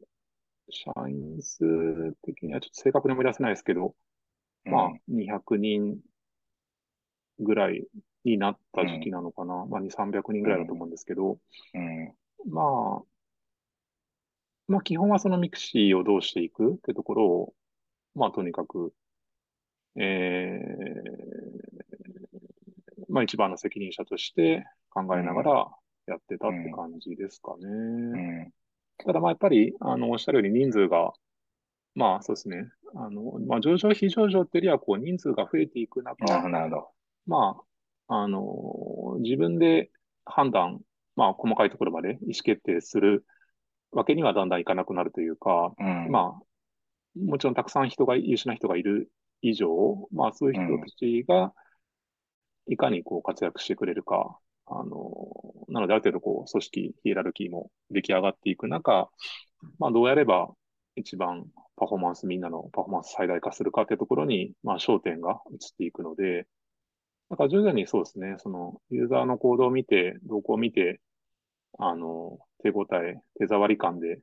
[0.71, 3.95] 社員数的にはちょっと正確に思い出せないですけど、
[4.65, 5.99] うん、まあ、200人
[7.39, 7.85] ぐらい
[8.25, 9.53] になった時期なのかな。
[9.63, 11.37] うん、まあ、2、300人ぐらいだと思うんですけど、
[12.49, 13.01] まあ、
[14.69, 17.53] まあ、基本はそのミクシーをどうしていくってところを、
[18.13, 18.93] まあ、とにかく、
[19.95, 20.59] えー、
[23.09, 25.67] まあ、一番の責任者として考えながら
[26.05, 27.65] やってたって感じですかね。
[27.65, 28.53] うんうん、
[29.03, 31.13] ただ、まあ、やっぱり、あの、おっしゃるように人数が、
[31.95, 32.69] まあ、そうですね。
[32.95, 36.89] あの、まあ、上場、非上場っていうよりは、こう、人数が増えていく中、なるほど。
[37.25, 37.57] ま
[38.07, 39.89] あ、あの、自分で
[40.25, 40.79] 判断、
[41.15, 43.25] まあ、細かいところまで意思決定する
[43.91, 51.53] わけにはだんだんいかなくなるというか、うん、まあ、もちろんたくさん人が、優秀な人がいる以上、まあ、そういう人たちが、
[52.67, 55.31] いかにこう活躍してくれるか、あの、
[55.69, 59.09] なのである程度こう、組織、ヒエラルキーも出来上がっていく中、
[59.79, 60.49] まあ、どうやれば
[60.95, 66.45] 一番パフォーマンス、みんなのパフォーマンス最大化するかっていうところに、まあ、焦点が移っていくので、
[67.29, 70.99] だから徐々にそうですね、その、ユーザーの行動を見て、動向を見て、
[71.77, 74.19] あの、手応え、手触り感で、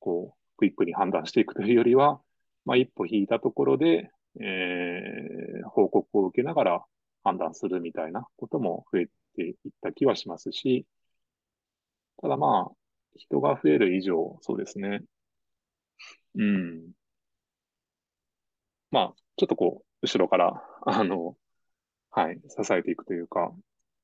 [0.00, 2.20] こう、クイックに判断していくというよりは、
[2.64, 6.84] まあ、一歩引いたところで、えー、報告を受けながら
[7.22, 10.86] 判断するみたいなことも増えていった気はしますし、
[12.20, 12.74] ただまあ、
[13.16, 15.02] 人が増える以上、そうですね。
[16.36, 16.92] うん。
[18.90, 21.36] まあ、ちょっとこう、後ろから、あの、
[22.10, 23.52] はい、支えていくというか、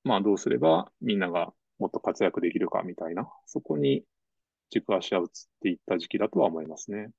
[0.04, 4.04] まあ、どうすればみんながもっと活躍できるかみたいな、そこに
[4.70, 5.26] 軸足は移っ
[5.62, 7.10] ていった時期だとは思いますね。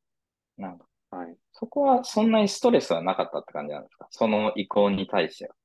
[0.57, 1.17] なるほど。
[1.17, 1.35] はい。
[1.51, 4.07] そこはそんなにストレスはなかったって感じなんですか？
[4.11, 5.55] その意向に対しては。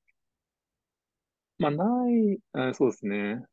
[1.58, 3.44] まあ、ない、えー、そうですね。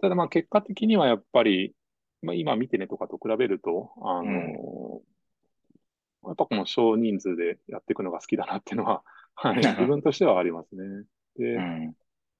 [0.00, 1.74] ただまあ結果的にはやっぱり、
[2.22, 9.02] まあ、今見てねとかと比べると、あのーうん、やっぱこの少人数でやっていくのが好きだなっていうのは、
[9.34, 11.04] はい、 自分としてはありますね。
[11.36, 11.96] で、うん、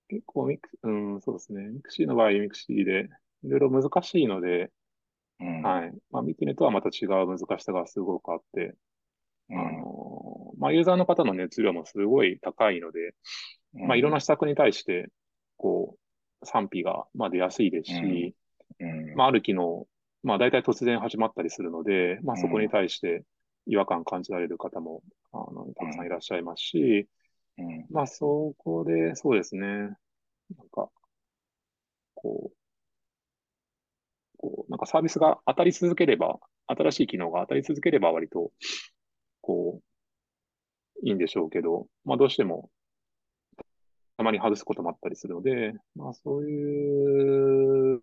[0.09, 1.63] 結構ミク、うん、そうですね。
[1.69, 3.09] ミクシーの場合、ミクシーで、
[3.45, 4.71] いろいろ難しいので、
[5.41, 5.93] うん、はい。
[6.11, 8.75] まあ、みてねとはまた違う難しさがすごくあって、
[9.51, 13.15] うん、あの、まあ、ユーザーの方の熱量もすごい高いので、
[13.75, 15.09] うん、まあ、いろんな施策に対して、
[15.57, 15.97] こ
[16.43, 18.35] う、賛否が、まあ、出やすいですし、
[19.17, 19.87] まあ、ある機能、
[20.23, 23.25] まあ、大体突然始まったりするので、まあ、そこに対して
[23.67, 27.09] 違和感感じられる方も、あの、たくさんいらっしゃいますし、
[27.59, 29.67] うん、まあ、そこで、そうですね。
[29.67, 29.87] な
[30.65, 30.91] んか、
[32.15, 32.57] こう、
[34.39, 38.53] こう、なんかサービスが当たり続ければ、新しい機能が当たり続ければ割と、
[39.43, 39.83] こ
[41.03, 42.71] う、いいんでしょうけど、まあどうしても、
[44.17, 48.03] たまに外すこともあったりするので、まあそういう、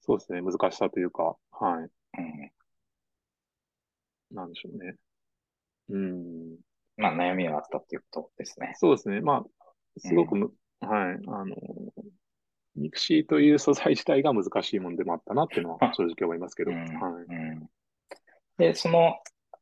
[0.00, 1.90] そうですね、難しさというか、はい。
[2.18, 2.50] うん、
[4.30, 4.96] なんでしょうね。
[5.90, 6.58] うん。
[6.96, 8.72] まあ、悩みがあったっていうことですね。
[8.76, 9.20] そうですね。
[9.20, 9.44] まあ、
[9.98, 10.50] すごくむ、
[10.82, 11.18] うん、はい。
[11.26, 11.56] あの、
[12.76, 16.70] ミクシーという素材自体が難しいもんでもあったなっていうのは正直思いますけど。
[16.72, 16.88] うん、はい、
[17.28, 17.68] うん。
[18.58, 19.16] で、その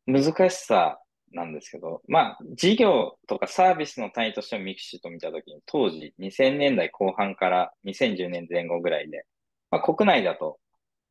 [0.07, 1.01] 難しさ
[1.33, 9.25] なんですけど、まあ、事業とかサービスの単位としてもミクシーと見たときに、当時2000年代後半から2010年前後ぐらいで、
[9.71, 10.59] まあ、国内だと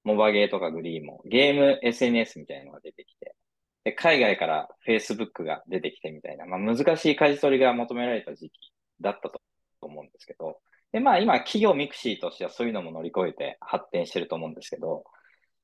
[0.03, 3.30] モバゲーとかグリーもゲーム SNS みたいなのが出てきて、
[3.83, 9.41] で、海外から Facebook が出てきてみたいな、まあ、難しい舵取りが求められた時期だったと
[9.81, 10.59] 思うんですけど、
[10.91, 15.03] で、まあ今企業ミクシーとしてはそういうのも乗り越えて発展してると思うんですけど、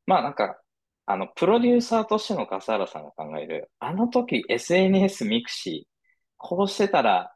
[0.06, 0.60] まあなんか、
[1.06, 5.94] あの、プロデューサーとしての笠原さんが考える、あの時 SNS ミクシー、
[6.38, 7.34] こうしてたら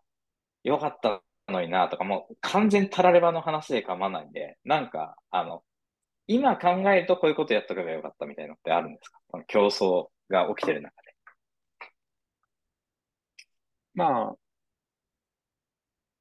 [0.64, 5.64] よかったのになとか、もう完全たらればの話で構わないんで、なんか、あの、
[6.28, 9.20] 今考えるとこういうことやっとけばよかったみたいなのってあるんですか？
[9.28, 11.16] この競争が起きてる中で。
[13.94, 14.36] まあ、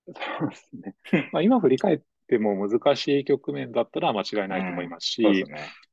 [0.07, 0.96] そうですね。
[1.33, 5.44] まあ今振り返っても難しい局面だったら間違いないと思いますし、うんね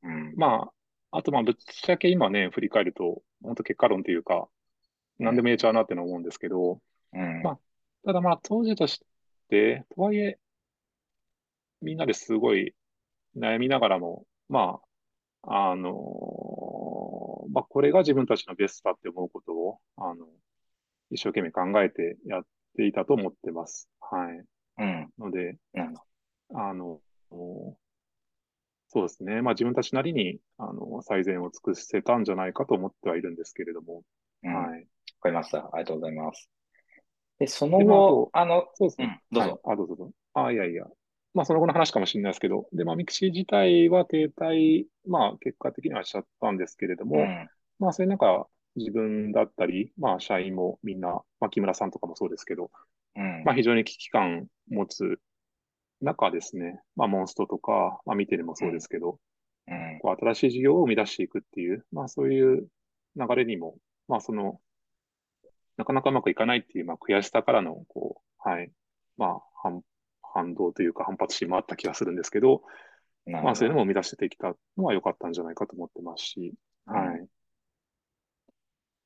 [0.02, 0.70] うん、ま
[1.10, 4.48] あ、あとまあぶっちゃけ今ね、振り返ると、本当結果論というか、
[5.18, 6.80] 何でも言えちゃうなっての思うんですけど、
[7.12, 7.58] うん、まあ、
[8.04, 9.00] ただまあ当時とし
[9.48, 10.38] て、とはいえ、
[11.80, 12.74] みんなですごい
[13.36, 14.80] 悩みながらも、ま
[15.42, 15.90] あ、あの
[17.58, 20.26] まあ、これが自分たちのベストだって思うことを、あの、
[21.10, 22.42] 一生懸命考えてやっ
[22.76, 23.88] ていたと思ってます。
[24.00, 24.44] はい。
[24.78, 25.08] うん。
[25.18, 25.94] ので、うん、
[26.54, 27.76] あの、そ
[28.94, 29.42] うですね。
[29.42, 34.04] まあ自分たちなりに、あの、最善を尽くせたんじゃないかと思ってはいるんですけれども。
[34.44, 34.78] うん、はい。
[34.78, 34.86] わ
[35.22, 35.58] かりました。
[35.58, 36.48] ありがとうございます。
[37.40, 39.20] で、その後、あ、の、そうですね。
[39.32, 39.74] うん、どうぞ、はい。
[39.74, 40.14] あ、どうぞどうぞ。
[40.34, 40.84] あ、いやいや。
[41.38, 47.48] まあ、その後の話かもしれないですけど、で、まあ、ミクシー自体は停滞、まあ、結果的にはしちゃったんですけれども、うん、
[47.78, 52.72] まあ、そういう中、自分だったり、まあ、社員もみんな、まあ、木村さんとかもそうですけど、
[53.14, 55.20] うん、まあ、非常に危機感持つ
[56.00, 59.20] 中ですね、まあ、モンストとか、まあ、みてねもそうですけど、
[59.68, 62.66] うん、こう新しい事業を生み出していくっていう、まあ、そういう
[63.14, 63.76] 流れにも、
[64.08, 64.58] まあ、その、
[65.76, 68.72] なかなかうまくいかないっていう、まあ、悔しさからの、こう、はい、
[69.16, 69.82] まあ、反
[70.38, 72.62] 反動というか反発心もあった気がするんですけど、
[73.26, 76.54] まあ、そういうのも生み出してきたのは良かったんじゃないかと思ってますし、
[76.86, 77.28] はい。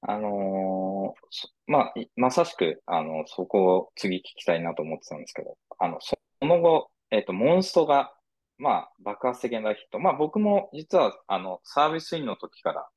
[0.02, 8.12] あのー、まあ、まさしく、あの、そこを次聞きたいなと思ってたんですけど、あの、その後、えっ、ー、と、モンストが、
[8.58, 10.00] まあ、爆発的なヒット。
[10.00, 12.88] まあ、僕も実は、あの、サービスインの時から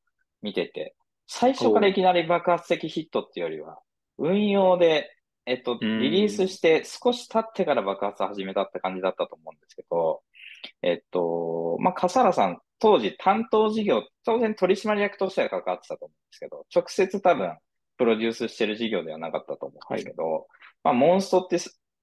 [0.41, 0.95] 見てて、
[1.27, 3.79] 最初からいきなり爆発的ヒットっていうよりは、
[4.17, 5.14] 運用で
[5.45, 10.23] えっと、リリースして少し経ってから爆発始めたって感じだったと思うんですけど、
[10.81, 17.58] えっと、まあ、笠原さん、当時担当事業、当然取締役としては関わってたと思うんですけど、直接多分、
[17.97, 20.43] プロデュースしてる事業ではなかったと思うんですけど、はい、
[20.84, 21.58] まあ、モンストって、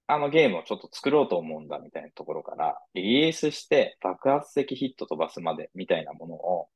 [0.06, 6.68] あのゲームをちょっと作ろうと思うんだみたいなところから、リリースして爆発的ヒット飛ばすまでみたいなものを、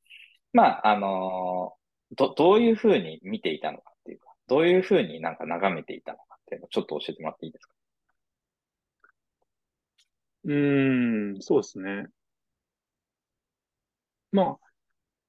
[0.53, 7.75] まあ、あのー、ど、どういうふうに見ていたのかっていうか、どういうふうになんか眺めていたのかっていうのをちょっと教えてもらっていいですか？
[10.45, 12.07] うーん、そうですね。
[14.33, 14.59] ま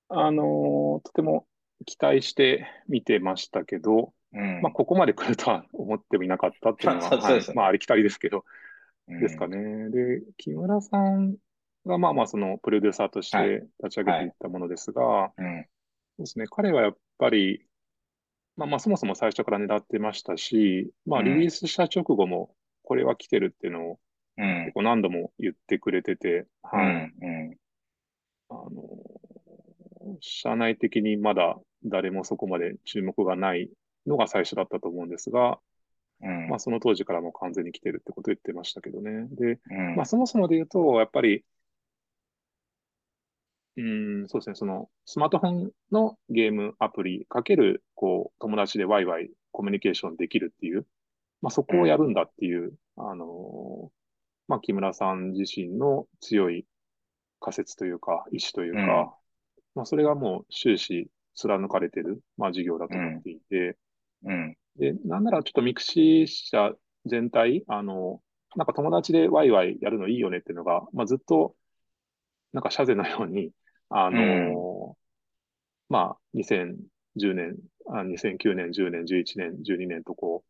[0.10, 1.48] あ、あのーとても
[1.86, 4.62] 期待して見てましたけど、うん。
[4.62, 8.44] まあ、ここまで来るとは思ってもいなかったっていうのは、 はい、まあ、ありきたりですけど、
[9.08, 9.90] ですかね。
[9.90, 11.36] で、木村さん
[11.86, 15.42] が、まあまあ、その、プロデューサーとして立ち上げていったものですが、はい。
[15.44, 15.70] はい、
[16.18, 17.67] そうですね、彼はやっぱり、
[18.58, 24.00] まあまあ、そもそも最初から狙ってましたし、まあ、リリースした直後も、これは来てるっていうのを、
[24.36, 27.14] 結構何度も言ってくれてて、はい。
[28.50, 28.72] あの、
[30.22, 33.70] 社内的にまだ誰もそこまで注目がない
[34.06, 35.60] のが最初だったと思うんですが、
[36.22, 39.28] うん、まあその当時からも完全に来てるってことを言ってましたけどね。
[39.32, 41.44] で、うん、まあそもそもで言うと、やっぱり
[43.78, 50.86] うん、そうですね、そのスマートフォンのゲームアプリかける、こう、友達でワイワイコミュニケーションできるっていう、
[51.42, 53.92] まあそこをやるんだっていう、あの
[54.48, 56.66] まあ木村さん自身の強い
[57.40, 58.86] 仮説というか、意志というか、うん、
[59.76, 63.78] まあそれがもう終始貫かれてる、まあ事業だと思っていて、
[64.24, 66.74] うん、で、なんならちょっとミクシー社
[67.06, 68.22] 全体、あの、
[68.56, 71.56] なんか友達でワイワイやるのいいよねっていうのが、まあずっと、
[72.54, 73.52] なんか社是のように、
[73.90, 74.96] あのー、
[75.90, 77.56] まあ、2010年、
[77.90, 80.50] あ2009年、10年、11年、12年とこう、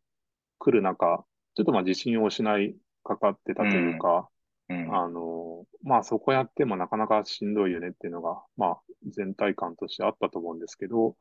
[0.58, 1.24] 来る中、
[1.54, 4.28] ちょっとまあ自信を失いかかってたというか、
[4.68, 11.16] うん、あのー、まあそこやってもなかなかしんどいよねっていうのが、まあ全体感としてあったと思うんですけど、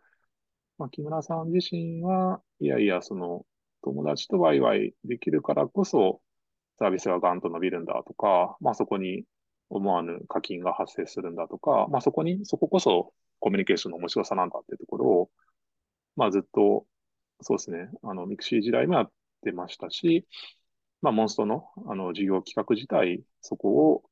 [0.77, 3.45] まあ木村さん自身は、いやいや、その
[3.83, 6.21] 友達とワイワイできるからこそ、
[6.79, 9.23] サービスがガンと伸びるんだとか、まあそこに
[9.69, 15.29] 思わぬ課金が発生するんだとか、まあそこに、そここそコミュニケーションの面白さなんだっていうところを、
[16.15, 16.85] まあずっと、
[17.41, 19.11] そうですね、あの、ミクシー時代もやっ
[19.43, 20.25] てましたし、
[21.01, 24.03] まあモンストの、あの、事業企画自体、そこを、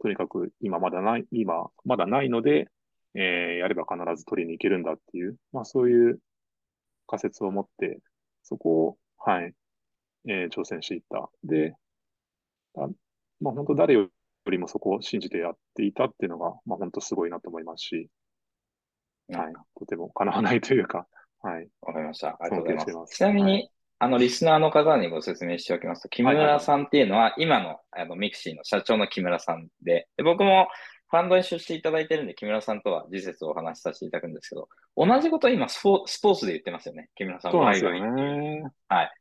[0.00, 2.68] とにかく今まだない、今まだないので、
[3.14, 6.20] えー、やれば必ず取りに行けるんだっていう、まあそういう
[7.06, 8.00] 仮説を持って、
[8.42, 9.54] そこを、はい、
[10.28, 11.30] えー、挑戦していった。
[11.44, 11.74] で、
[12.76, 12.88] あ
[13.40, 14.10] まあ本当誰よよ
[14.50, 18.08] りもそこを信じてやっていたっていうのが、まあ本当すごいなと思いますし、
[19.32, 21.06] はい、とても敵わないというか、
[21.44, 21.68] はい。
[21.82, 22.36] わかりました。
[22.40, 23.16] ありがとうございます。
[23.16, 30.68] ちなみに、はい、あの、リスナーの方にご説明しておきますと、木村さんっていうのは、今の、あの、ミクシーの社長の木村さんで、で僕も
[31.10, 38.64] ファンドに出資いただいてるんで、木村さんとは事実をお話しさせていただくんですけど、同じこと今スポ、スポーツで言ってますよね、木村さんそうですよね。
[38.88, 39.12] はい。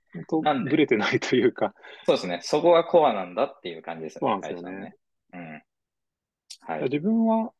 [0.44, 1.74] なんで、ぶれてないというか。
[2.06, 2.40] そうですね。
[2.42, 4.72] そこがコアなんだっていう感じですよね。
[4.72, 4.96] ね。
[5.34, 5.64] うん。
[6.62, 6.84] はい。
[6.84, 7.52] 自分は、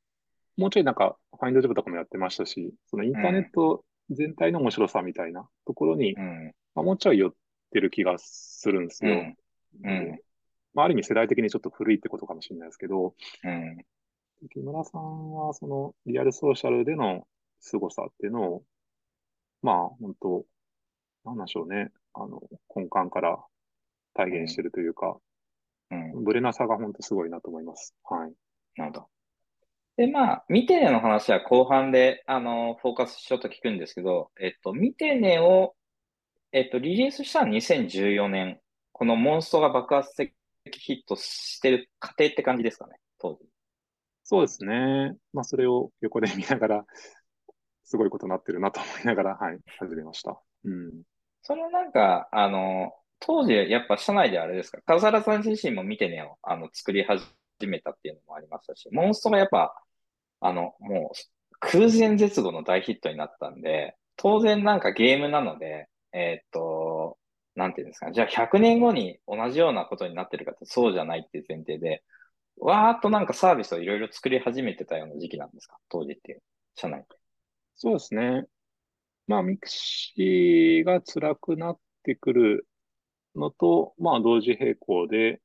[0.58, 7.34] もうちょいなんか、ファインドジョブとかもやってましたし、そのインターネット全体の面白さみたいなところに、うん、まあ、もうちょい寄っ
[7.72, 9.12] てる気がするんですよ。
[9.12, 9.38] うん。
[9.84, 10.20] うん、
[10.74, 13.86] まあ、ある意味世代的にちょっと古いってことかもしれないですけど、うん。
[14.50, 17.28] 木村さんは、その、リアルソーシャルでの
[17.60, 18.64] 凄さっていうのを、
[19.62, 20.46] まあ、本当
[21.26, 21.92] なんでしょうね。
[22.14, 22.42] あの、
[22.76, 23.44] 根幹から
[24.14, 25.18] 体現してるというか、
[26.16, 26.24] うん。
[26.24, 27.96] ブレなさが本当すごいなと思います。
[28.04, 28.34] はい。
[28.78, 29.08] なるほど。
[29.98, 35.76] で、まあ、ミテネの話は後半で、あの、フォーカスしようと聞くんですけど、えっと、ミテネを、
[36.52, 38.60] えっと、リリースしたのは2014年。
[38.92, 40.34] このモンストが爆発的
[40.72, 43.46] ヒットしてる過程って感じですかね、当時。
[44.24, 45.16] そうですね。
[45.34, 46.86] まあ、それを横で見ながら、
[47.84, 50.40] すごいことになってるなと思いながら、はい、始めました。
[50.64, 51.04] うん。
[51.42, 52.94] そのなんか、あの、
[53.26, 57.24] 当時、やっぱ社内であれですか、笠原さん自身も見てねを、あの、作り始
[57.62, 59.82] めたっていうのもありましたし、モンストがやっぱ、
[60.42, 61.18] あの、もう、
[61.60, 67.18] 空前絶後の大ヒットになったんで、当然なんかゲームなので、えー、っと、
[67.56, 72.04] なんていうんですか、じゃあ100年後に同じようなことになってるかってそうじゃないっていう前提で、
[72.58, 75.78] わーっとなんかサービスをいろいろ作り始めてたような時期なんですか？
[75.90, 76.42] 当時っていう、
[76.76, 77.18] 社内で。
[77.76, 78.46] そうですね。
[79.28, 82.68] まあ、ミクシーが辛くなってくる
[83.36, 85.42] のと、まあ、同時並行で、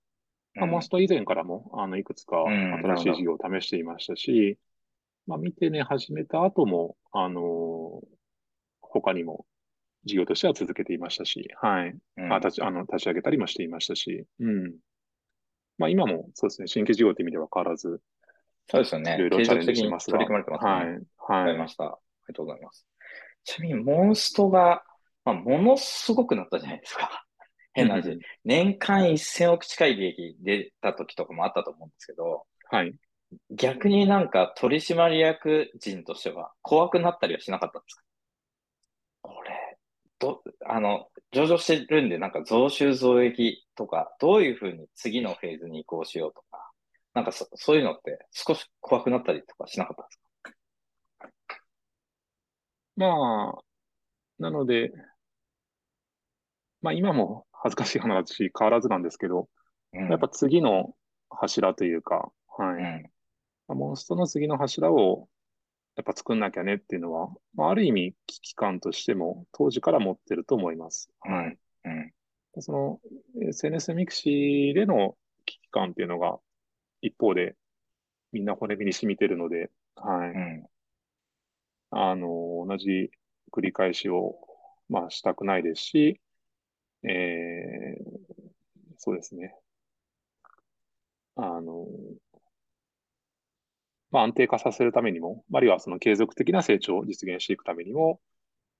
[0.54, 4.58] まあ、モンスト以前からも、あの、いくつか新しい事業を試していましたし、
[5.26, 8.06] まあ、みてね、始めた後も、あのー、
[8.80, 9.44] 他にも
[10.04, 11.94] 事業としては続けていましたし、はい。
[12.16, 14.74] うん、あ立ちあの立ち上げたりもしていましたし、うん。
[15.76, 18.00] まあ今もそうですね、新規事業という意味では変わらず、
[18.70, 19.14] そうですよね。
[19.14, 20.18] いろいろチャレンジしてますが。
[20.18, 20.70] 取り組まれてますね。
[20.70, 20.84] はい。
[20.86, 20.98] はい。
[20.98, 21.84] わかりました。
[21.84, 22.86] ありがとうございます。
[23.44, 24.82] ちなみに、モンストが、
[25.24, 27.24] まあ、ものすごくなったじゃないですか。
[27.78, 28.18] 変な話。
[28.44, 32.94] 年間1000億近い利益出た時とかもあったと思うんですけど、はい。
[33.50, 38.02] 逆になんか取締役人としては怖くなったりはしなかったんですか？
[39.22, 39.78] これ、
[40.18, 46.70] ど、あの、上場してるんで、なんか増収増益とか、どういうふうに次のフェーズに移行しようとか、
[47.14, 50.28] なんかそそういうのって少し怖くなったりとかしなかったんですか？
[52.96, 53.62] まあ、
[54.38, 54.90] なので、
[56.82, 59.48] まあ今も恥ずかしい話変わらずなんですけど、
[59.92, 60.94] うん、やっぱ次の
[61.30, 62.74] 柱というか、はい。
[62.74, 63.10] うん
[63.74, 65.28] モンストの次の柱を
[65.96, 71.10] やっぱ作んなきゃねっていうのは、まあ、ある意味危機感としても当時から持ってると思います。
[71.20, 71.58] はい。
[71.84, 72.12] うん、
[72.60, 73.00] その
[73.46, 76.38] SNS ミクシーでの危機感っていうのが
[77.02, 77.56] 一方で
[78.32, 80.30] みんな骨身に染みてるので、はい。
[80.30, 80.66] うん、
[81.90, 83.10] あの、同じ
[83.52, 84.36] 繰り返しを、
[84.88, 86.20] まあ、したくないですし、
[87.04, 88.04] えー、
[88.96, 89.54] そうですね。
[91.36, 91.86] あの、
[94.10, 98.20] まあ、安定化させるためにも、あるいはその継続的な成長を実現していくためにも、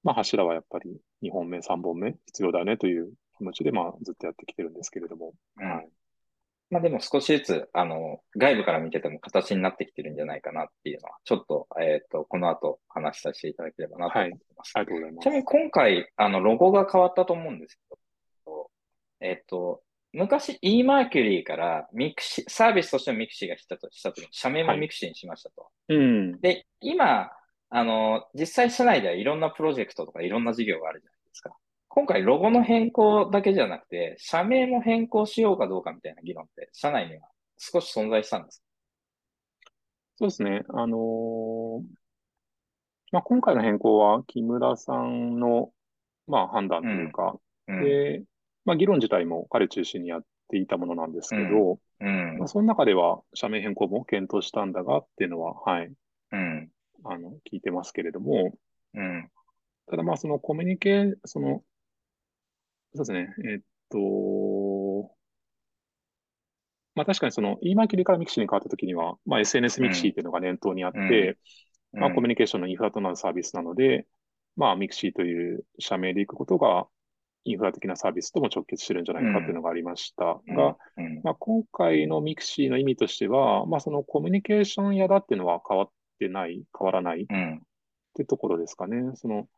[0.02, 5.34] まあ、柱はやっぱり2本目、3本目必要だねという気持ちで、まあ、ずっとやってきてるんですけれども。
[5.60, 5.88] うん、はい。
[6.70, 14.72] まあでも少しずつ、あの、外部から見てても形になってきてるんじゃないかなっていうのは、ちょっと、えっ、ー、と、この後話させていただければなと思ってます。
[14.74, 15.24] はい、ありがとうございます。
[15.24, 17.98] ちなみに今回、あの、ロゴが変わったと思うんですけど、
[19.20, 25.62] えっ、ー、と、昔 eMercury からミクシーサービスとしてのミクシーがしたとしたときに、社名もミクシーにしましたと。
[25.62, 26.40] はい、うん。
[26.40, 27.30] で、今、
[27.70, 31.54] あの、実際社内ではいろんなプロジェクトとかいろんな事業があるじゃないですか。
[31.88, 38.62] 今回ロゴの変更だけじゃなくて、社名も変更しようかどうかみたいな議論って社内には少し存在したんです
[40.16, 40.62] そうですね。
[40.70, 41.82] あのー、
[43.12, 45.70] まあ、今回の変更は木村さんの、
[46.26, 47.36] まあ、判断というか、
[47.68, 48.22] うんうん、で、
[48.64, 55.92] まあ、議論自体も彼中心にやっていたものなんですけど、うん、まあ、その中では社名変更も検討したんだがっていうのは、はい、
[56.32, 56.70] うん、
[57.04, 58.52] あの聞いてますけれども、
[58.94, 59.28] うん、
[59.90, 61.62] ただまあそのコミュニケその、
[62.94, 65.10] そうですね、えっと、
[66.94, 71.38] まあ確かにその e マーキュリからミクシーに変わったときには、まあ SNS ミクシーっていうのが念頭にあって、
[71.94, 74.06] うん、まあコミュニケーションのインフラとなるサービスなので、
[74.56, 76.86] まあミクシーという社名でいくことが、
[77.48, 80.76] インフラ的なサービスとも直結してるんじゃないかっていうのがありましたが、
[81.22, 87.26] まあ、今回のミクシーの意味としては、まあ、そのコミュニケーション屋だっていうのは変わってない、変わらないっ
[88.14, 89.12] てところですかね。
[89.14, 89.48] その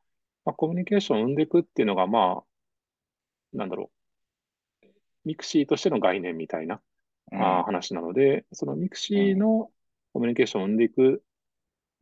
[0.44, 3.90] まあ、コミュニケーションを生んでいくっていうのが、まあ、なんだろ
[4.82, 4.86] う、
[5.24, 6.80] ミクシーとしての概念みたいな、
[7.32, 9.70] あ話なので、そのミクシーの
[10.12, 11.22] コミュニケーションを生んでいく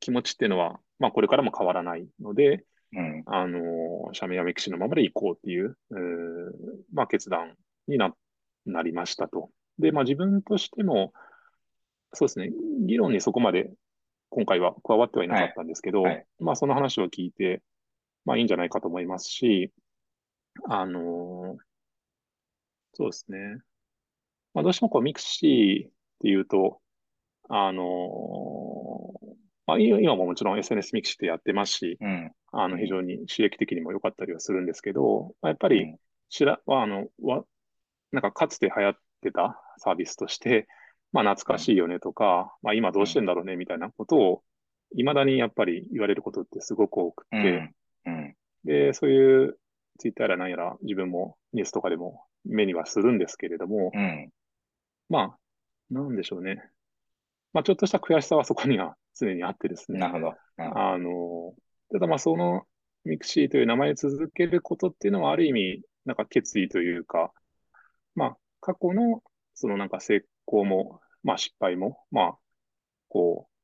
[0.01, 7.55] 気持ちっていうのは、まあ、これからも変わらないので、うん、あの、社名はミクシーのままで行こうっていう、うまあ、決断
[7.87, 8.15] にな、
[8.67, 9.51] なりましたと。
[9.79, 11.13] で、まあ、自分としても、
[12.15, 12.51] そうですね、
[12.87, 13.71] 議論にそこまで
[14.31, 17.63] 今回は加わってはいなかったんですけど、はいはい、まあ、その話を聞いて、
[18.25, 19.73] まあ、いいんじゃないかと思いますし、
[20.69, 21.57] あの
[22.95, 23.39] そうですね。
[24.55, 26.81] まあ、どうしてもこう、ミクシーっていうと、
[27.49, 27.83] あの
[29.69, 35.95] まあ、今ももちろん SNS ミクシーってやってますし、うん、あの、非常に収益的にも良かったりはするんですけど、まあ、やっぱり、
[36.31, 37.45] しら、あの、わ、
[38.11, 40.67] なんかかつて流行ってたサービスとして、
[41.13, 44.43] まあ懐かしいよねとか、まあ今どうしてんだろうねみたいなことを、
[44.97, 47.75] 未だにやっぱり言われることってすごく多くて、
[48.65, 49.59] で、そういう
[49.99, 53.93] ツイッターやら何やら自分もニュースとかでも目にはするんですけれども、
[55.11, 55.39] まあ、
[55.91, 56.63] なんでしょうね。
[57.53, 59.99] まあ、ちょっとした悔しさはそこには常にあってですね。
[59.99, 60.35] なるほど。
[60.57, 61.55] あの、
[61.93, 62.67] ただまあ、その
[63.05, 67.33] ミクシーという名前を続けることっていうのは、ある意味、なんか決意というか、
[68.15, 69.23] まあ、過去の、
[69.55, 72.39] そのなんか成功も、まあ失敗も、まあ、
[73.09, 73.59] こう、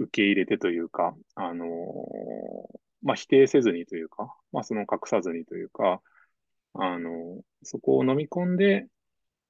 [0.00, 1.66] 受け入れてというか、あの
[3.02, 6.00] まあ否定せずにというか、まあその隠さずにというか、
[6.74, 8.86] あのそこを飲み込んで、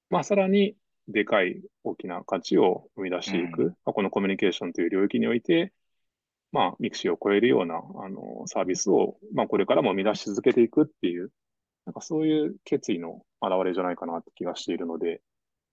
[0.09, 0.75] まあさらに
[1.09, 5.73] でかい大きな価値を生み出していく、うん、まあ、このコミュニケーションという領域において、
[6.53, 11.31] まあ、ミクシーを超えるようなあのサービスを、まあ、これからも生み出し続けていくっていう、
[11.87, 15.21] なんかそういう決意の表れじゃないかなって気がしているので、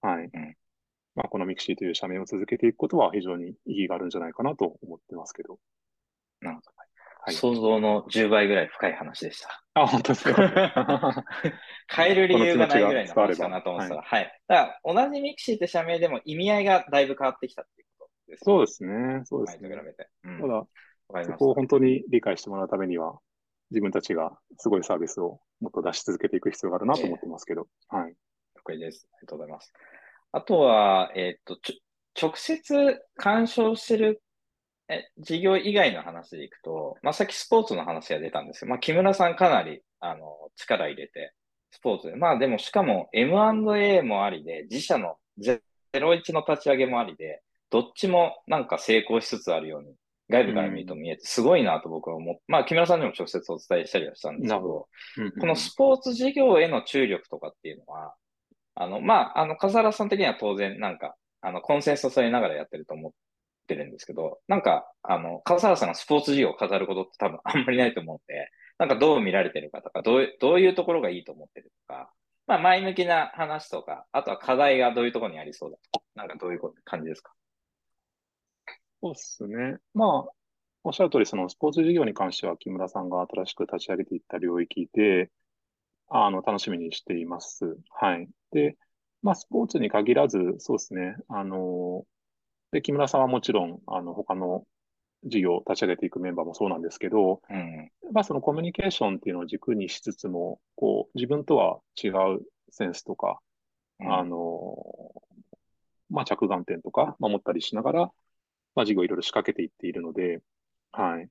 [0.01, 0.25] はい。
[0.25, 0.55] うん、
[1.15, 5.59] まあ、このミクシーという社名を続けていくことは非常に意義があるんじゃないかなと思ってますけど。
[6.41, 6.76] なるほど。
[7.27, 9.61] はい、想像の10倍ぐらい深い話でした。
[9.73, 11.25] あ、本当ですか？
[11.93, 14.41] 変える理由がないぐらいの話かなと思ってたら、はい、はい。
[14.47, 18.45] だから同じミクシーって社名でも意味合いがだいぶ変わってきたっていうことですね。
[18.45, 19.21] そうですね。
[19.25, 19.67] そうですね。
[19.67, 20.09] 前と比べて。
[20.23, 23.19] うん、ただ、そこを本当に理解してもらうためには、
[23.71, 27.67] 自分たちがすごいサービスをもっと出し続けていく必要があるなと思ってますけど。
[27.91, 28.11] えー、はい。
[28.11, 28.15] 了
[28.63, 29.09] 解です。
[29.11, 29.73] ありがとうございます。
[30.31, 31.57] あとは、えっ、と、
[32.19, 34.23] 直接干渉してる
[34.89, 41.33] え事業以外の話でいくと、まあ、さっきスポーツの話が出たんですけど、まあ、木村さんかなり、あの、力入れて、
[41.71, 42.15] スポーツで。
[42.15, 45.17] まあ、でもしかも M&A もありで、自社の
[45.93, 49.93] 01の立ち上げもありで、どっちもなんか成功しつつあるように、
[50.29, 54.87] 外部から見ると見えて、すごいなと僕は思って、まあ、木村さんにも直接お伝えしたりはしたんですけど、
[55.39, 58.13] このスポーツ事業への注力とかっていうのは、
[58.75, 63.13] あの、まあ、あの、笠原さん的には当然なんか、あの、コンセンサスされながらやってると思
[63.67, 72.11] ってるんですけど、なんか、あの、笠原さんがスポーツ事業を飾ることって多分あんまりないと思うんで、なんかどう見られてるかとか、どうどういうところがいいと思ってるとか、
[72.47, 77.33] まあ前向きな話とか、あとは課題がどういうところにありそうだとか、なんかどういう感じですか？
[79.01, 79.77] そうですね。
[79.93, 80.31] まあ、
[80.83, 85.29] おっしゃる通り、そのスポーツ事業に関しては木村さんが新しく立ち上げていった領域で、
[86.09, 87.77] あの、楽しみにしています。
[87.99, 88.29] はい。
[88.51, 88.77] で、
[89.21, 91.17] まあ、スポーツに限らず、そうですね。
[91.27, 92.05] あの、
[92.71, 94.65] で、木村さんはもちろん、あの、他の
[95.23, 103.39] 事業を立ち上げていくメンバーもそうなんですけど、うん、まあ、そのコミュニケーションっていうのを軸にしつつも、こう、自分とは違うセンスとか、
[103.99, 104.77] うん、あの、
[106.09, 108.11] まあ、着眼点とか守ったりしながら、
[108.75, 110.41] まあ、事業をいろいろ仕掛けていっているので、
[110.91, 111.29] はい。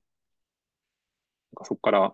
[1.63, 2.13] そこから、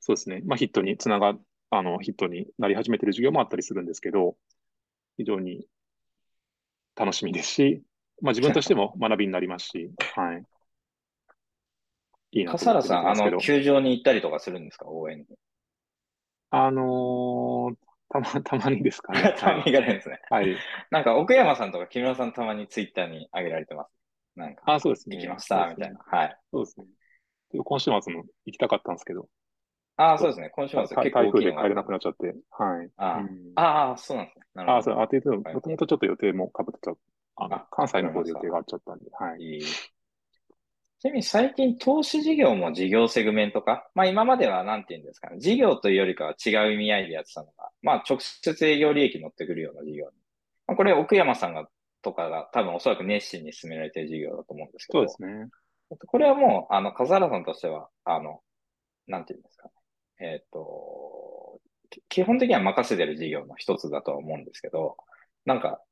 [0.00, 1.34] そうですね、まあ、ヒットにつなが、
[1.70, 4.36] あの、ヒットになり始めている事業もあったりするんですけど、
[5.16, 5.66] 非常に
[6.96, 7.82] 楽しみですし、
[8.22, 10.44] まあ、自分としても学びになりますし、はい。
[12.32, 15.26] いいな笠原さん、あの、球場に行ったりとかするんですか、応援に。
[16.50, 17.76] あのー、
[18.10, 19.34] たま、たまにですかね。
[19.38, 20.20] たまに行かれるんですね。
[20.30, 20.46] はい。
[20.90, 23.90] なんか、奥山さんとか木村さんたまにツイッターに上げられてます？
[24.36, 25.16] なんか、あ、そうですね。
[25.16, 26.00] 行きました、みたいな。
[26.06, 26.36] はい。
[26.52, 26.86] そうですね。
[27.64, 29.28] 今週末も行きたかったんですけど。
[29.96, 30.50] ああ、そうですね。
[30.50, 32.34] 今週末結構台風で帰れなくなっちゃって。
[32.50, 32.90] はい。
[32.96, 34.44] あ、うん、あ、そうなんですね。
[34.66, 36.92] ああ、そう、あてもともとちょっと予定もかぶってた。
[37.36, 39.04] あの関西の方で予定があっちゃったんで。
[39.12, 39.60] はい。
[41.00, 43.90] ちなみに最近投資事業も事業セグメント化。
[43.94, 45.38] まあ今までは何て言うんですかね？
[45.38, 50.10] 事業というよりかは違う意味合いでやってたのが、まあ直接営業利益乗ってくるような事業に。
[50.66, 51.66] まあ、これ奥山さんが
[52.02, 55.00] とかが多分おそらく熱心に進められている事業だと思うんですけど。
[55.00, 55.48] そうですね。
[56.06, 58.40] これはもう、あの、笠原さんとしては、あの、
[59.06, 59.72] なんて言うんですかね？
[60.20, 61.60] えっ、ー、と、
[62.08, 64.96] 基本的には任せてる事業の一つだとは思うんですけど、
[65.44, 65.82] なんか、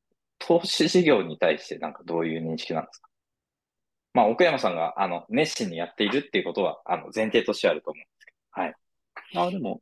[0.40, 3.08] 投資事業に対してなんかどういう認識なんですか？
[4.12, 9.48] まあ、奥山さんが、あの、熱心にやっているっていうことは、あの、前提としてあると思うんですけど、はい。
[9.48, 9.80] あ、でも、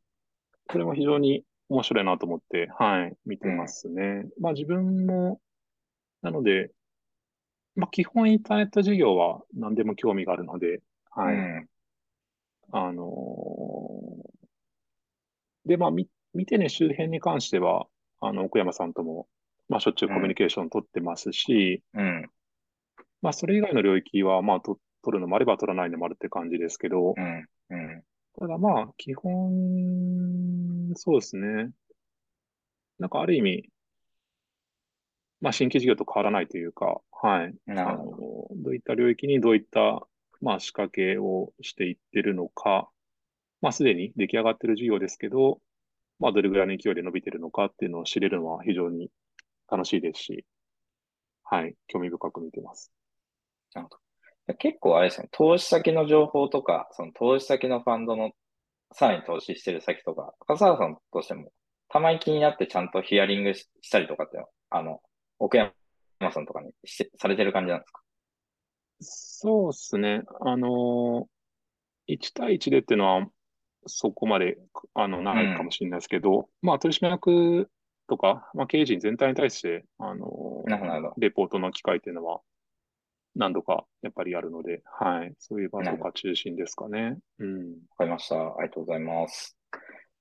[0.69, 4.03] これも非常に面白いなと思って、はい、見てますね。
[4.03, 5.41] うん、まあ、自分も、
[6.21, 6.73] なので、
[7.75, 11.35] まあ、基本インターネット事業は何でも興味があるので、はい。
[11.35, 11.69] うん、
[12.73, 17.87] あのー、で、まあ、み、見てね周辺に関しては、
[18.21, 19.27] あの、奥山さんとも、
[19.69, 22.31] まあ、しょっちゅうコミュニケーション取ってますし、うん。
[23.21, 27.49] まあ、それ以外の領域は、まあ、と取るのもあれば取らないのもあるって感じですけど、うん。
[27.71, 28.03] うん。
[28.39, 31.71] ただまあ、基本、そうですね。
[32.99, 33.69] なんかある意味、
[35.41, 37.55] まあ、新規事業と変わらないというか、はい。
[37.67, 38.63] なるほど。
[38.63, 40.07] どういった領域にどういった、
[40.41, 42.89] まあ、仕掛けをしていってるのか、
[43.61, 45.61] まあ、すでに出来上がってる事業ですけど、
[46.19, 49.11] まあ、どれぐらいの勢いで伸びてるのかっていうのを知れるのは非常に
[49.71, 50.45] 楽しいですし、
[51.45, 52.93] はい、興味深く見てます。
[53.75, 53.97] なるほ
[54.49, 54.55] ど。
[54.55, 58.33] 結構あれですね、投資先の情報とか、その投資先のファンドの
[58.93, 61.53] さらに投資してる先とか、笠原さんとしても、
[61.89, 64.39] たまに気になってちゃんとヒアリングしたりとかって、
[64.71, 65.01] あの、
[65.39, 65.73] 奥山
[66.33, 68.01] さんとかにしてされてる感じなんですか？
[69.01, 70.23] そうですね。
[70.41, 73.27] あのー、1対1でっていうのは、
[73.87, 74.59] そこまで、
[74.95, 77.71] あの、ないかもしれないですけど、うん、まあ、取締役
[78.09, 82.41] とか、まあ、経営陣全体に対して、あのー、レポートの機会っていうのは、
[83.37, 85.35] 何度かやっぱりあるので、はい。
[85.39, 87.19] そういう場とか中心ですかね。
[87.39, 87.59] うん。
[87.59, 88.35] わかりました。
[88.35, 89.57] ありがとうございます。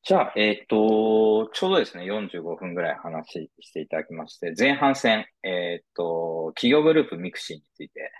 [0.03, 8.11] じゃあ、えっ、ー、と、ちょうどですね、45分ぐらい話していただきまして、前半戦、えっ、ー、と、企業グループミクシーについて、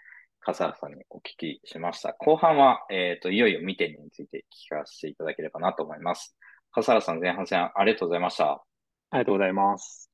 [0.41, 2.13] 笠原さんにお聞きしました。
[2.13, 6.36] 後半は、えっ、ー、と、いよいよ見てについて聞かせていただければなと思います。
[6.72, 8.63] 笠原さん、前半戦ありがとうございました。
[9.12, 10.10] ありがとうございます。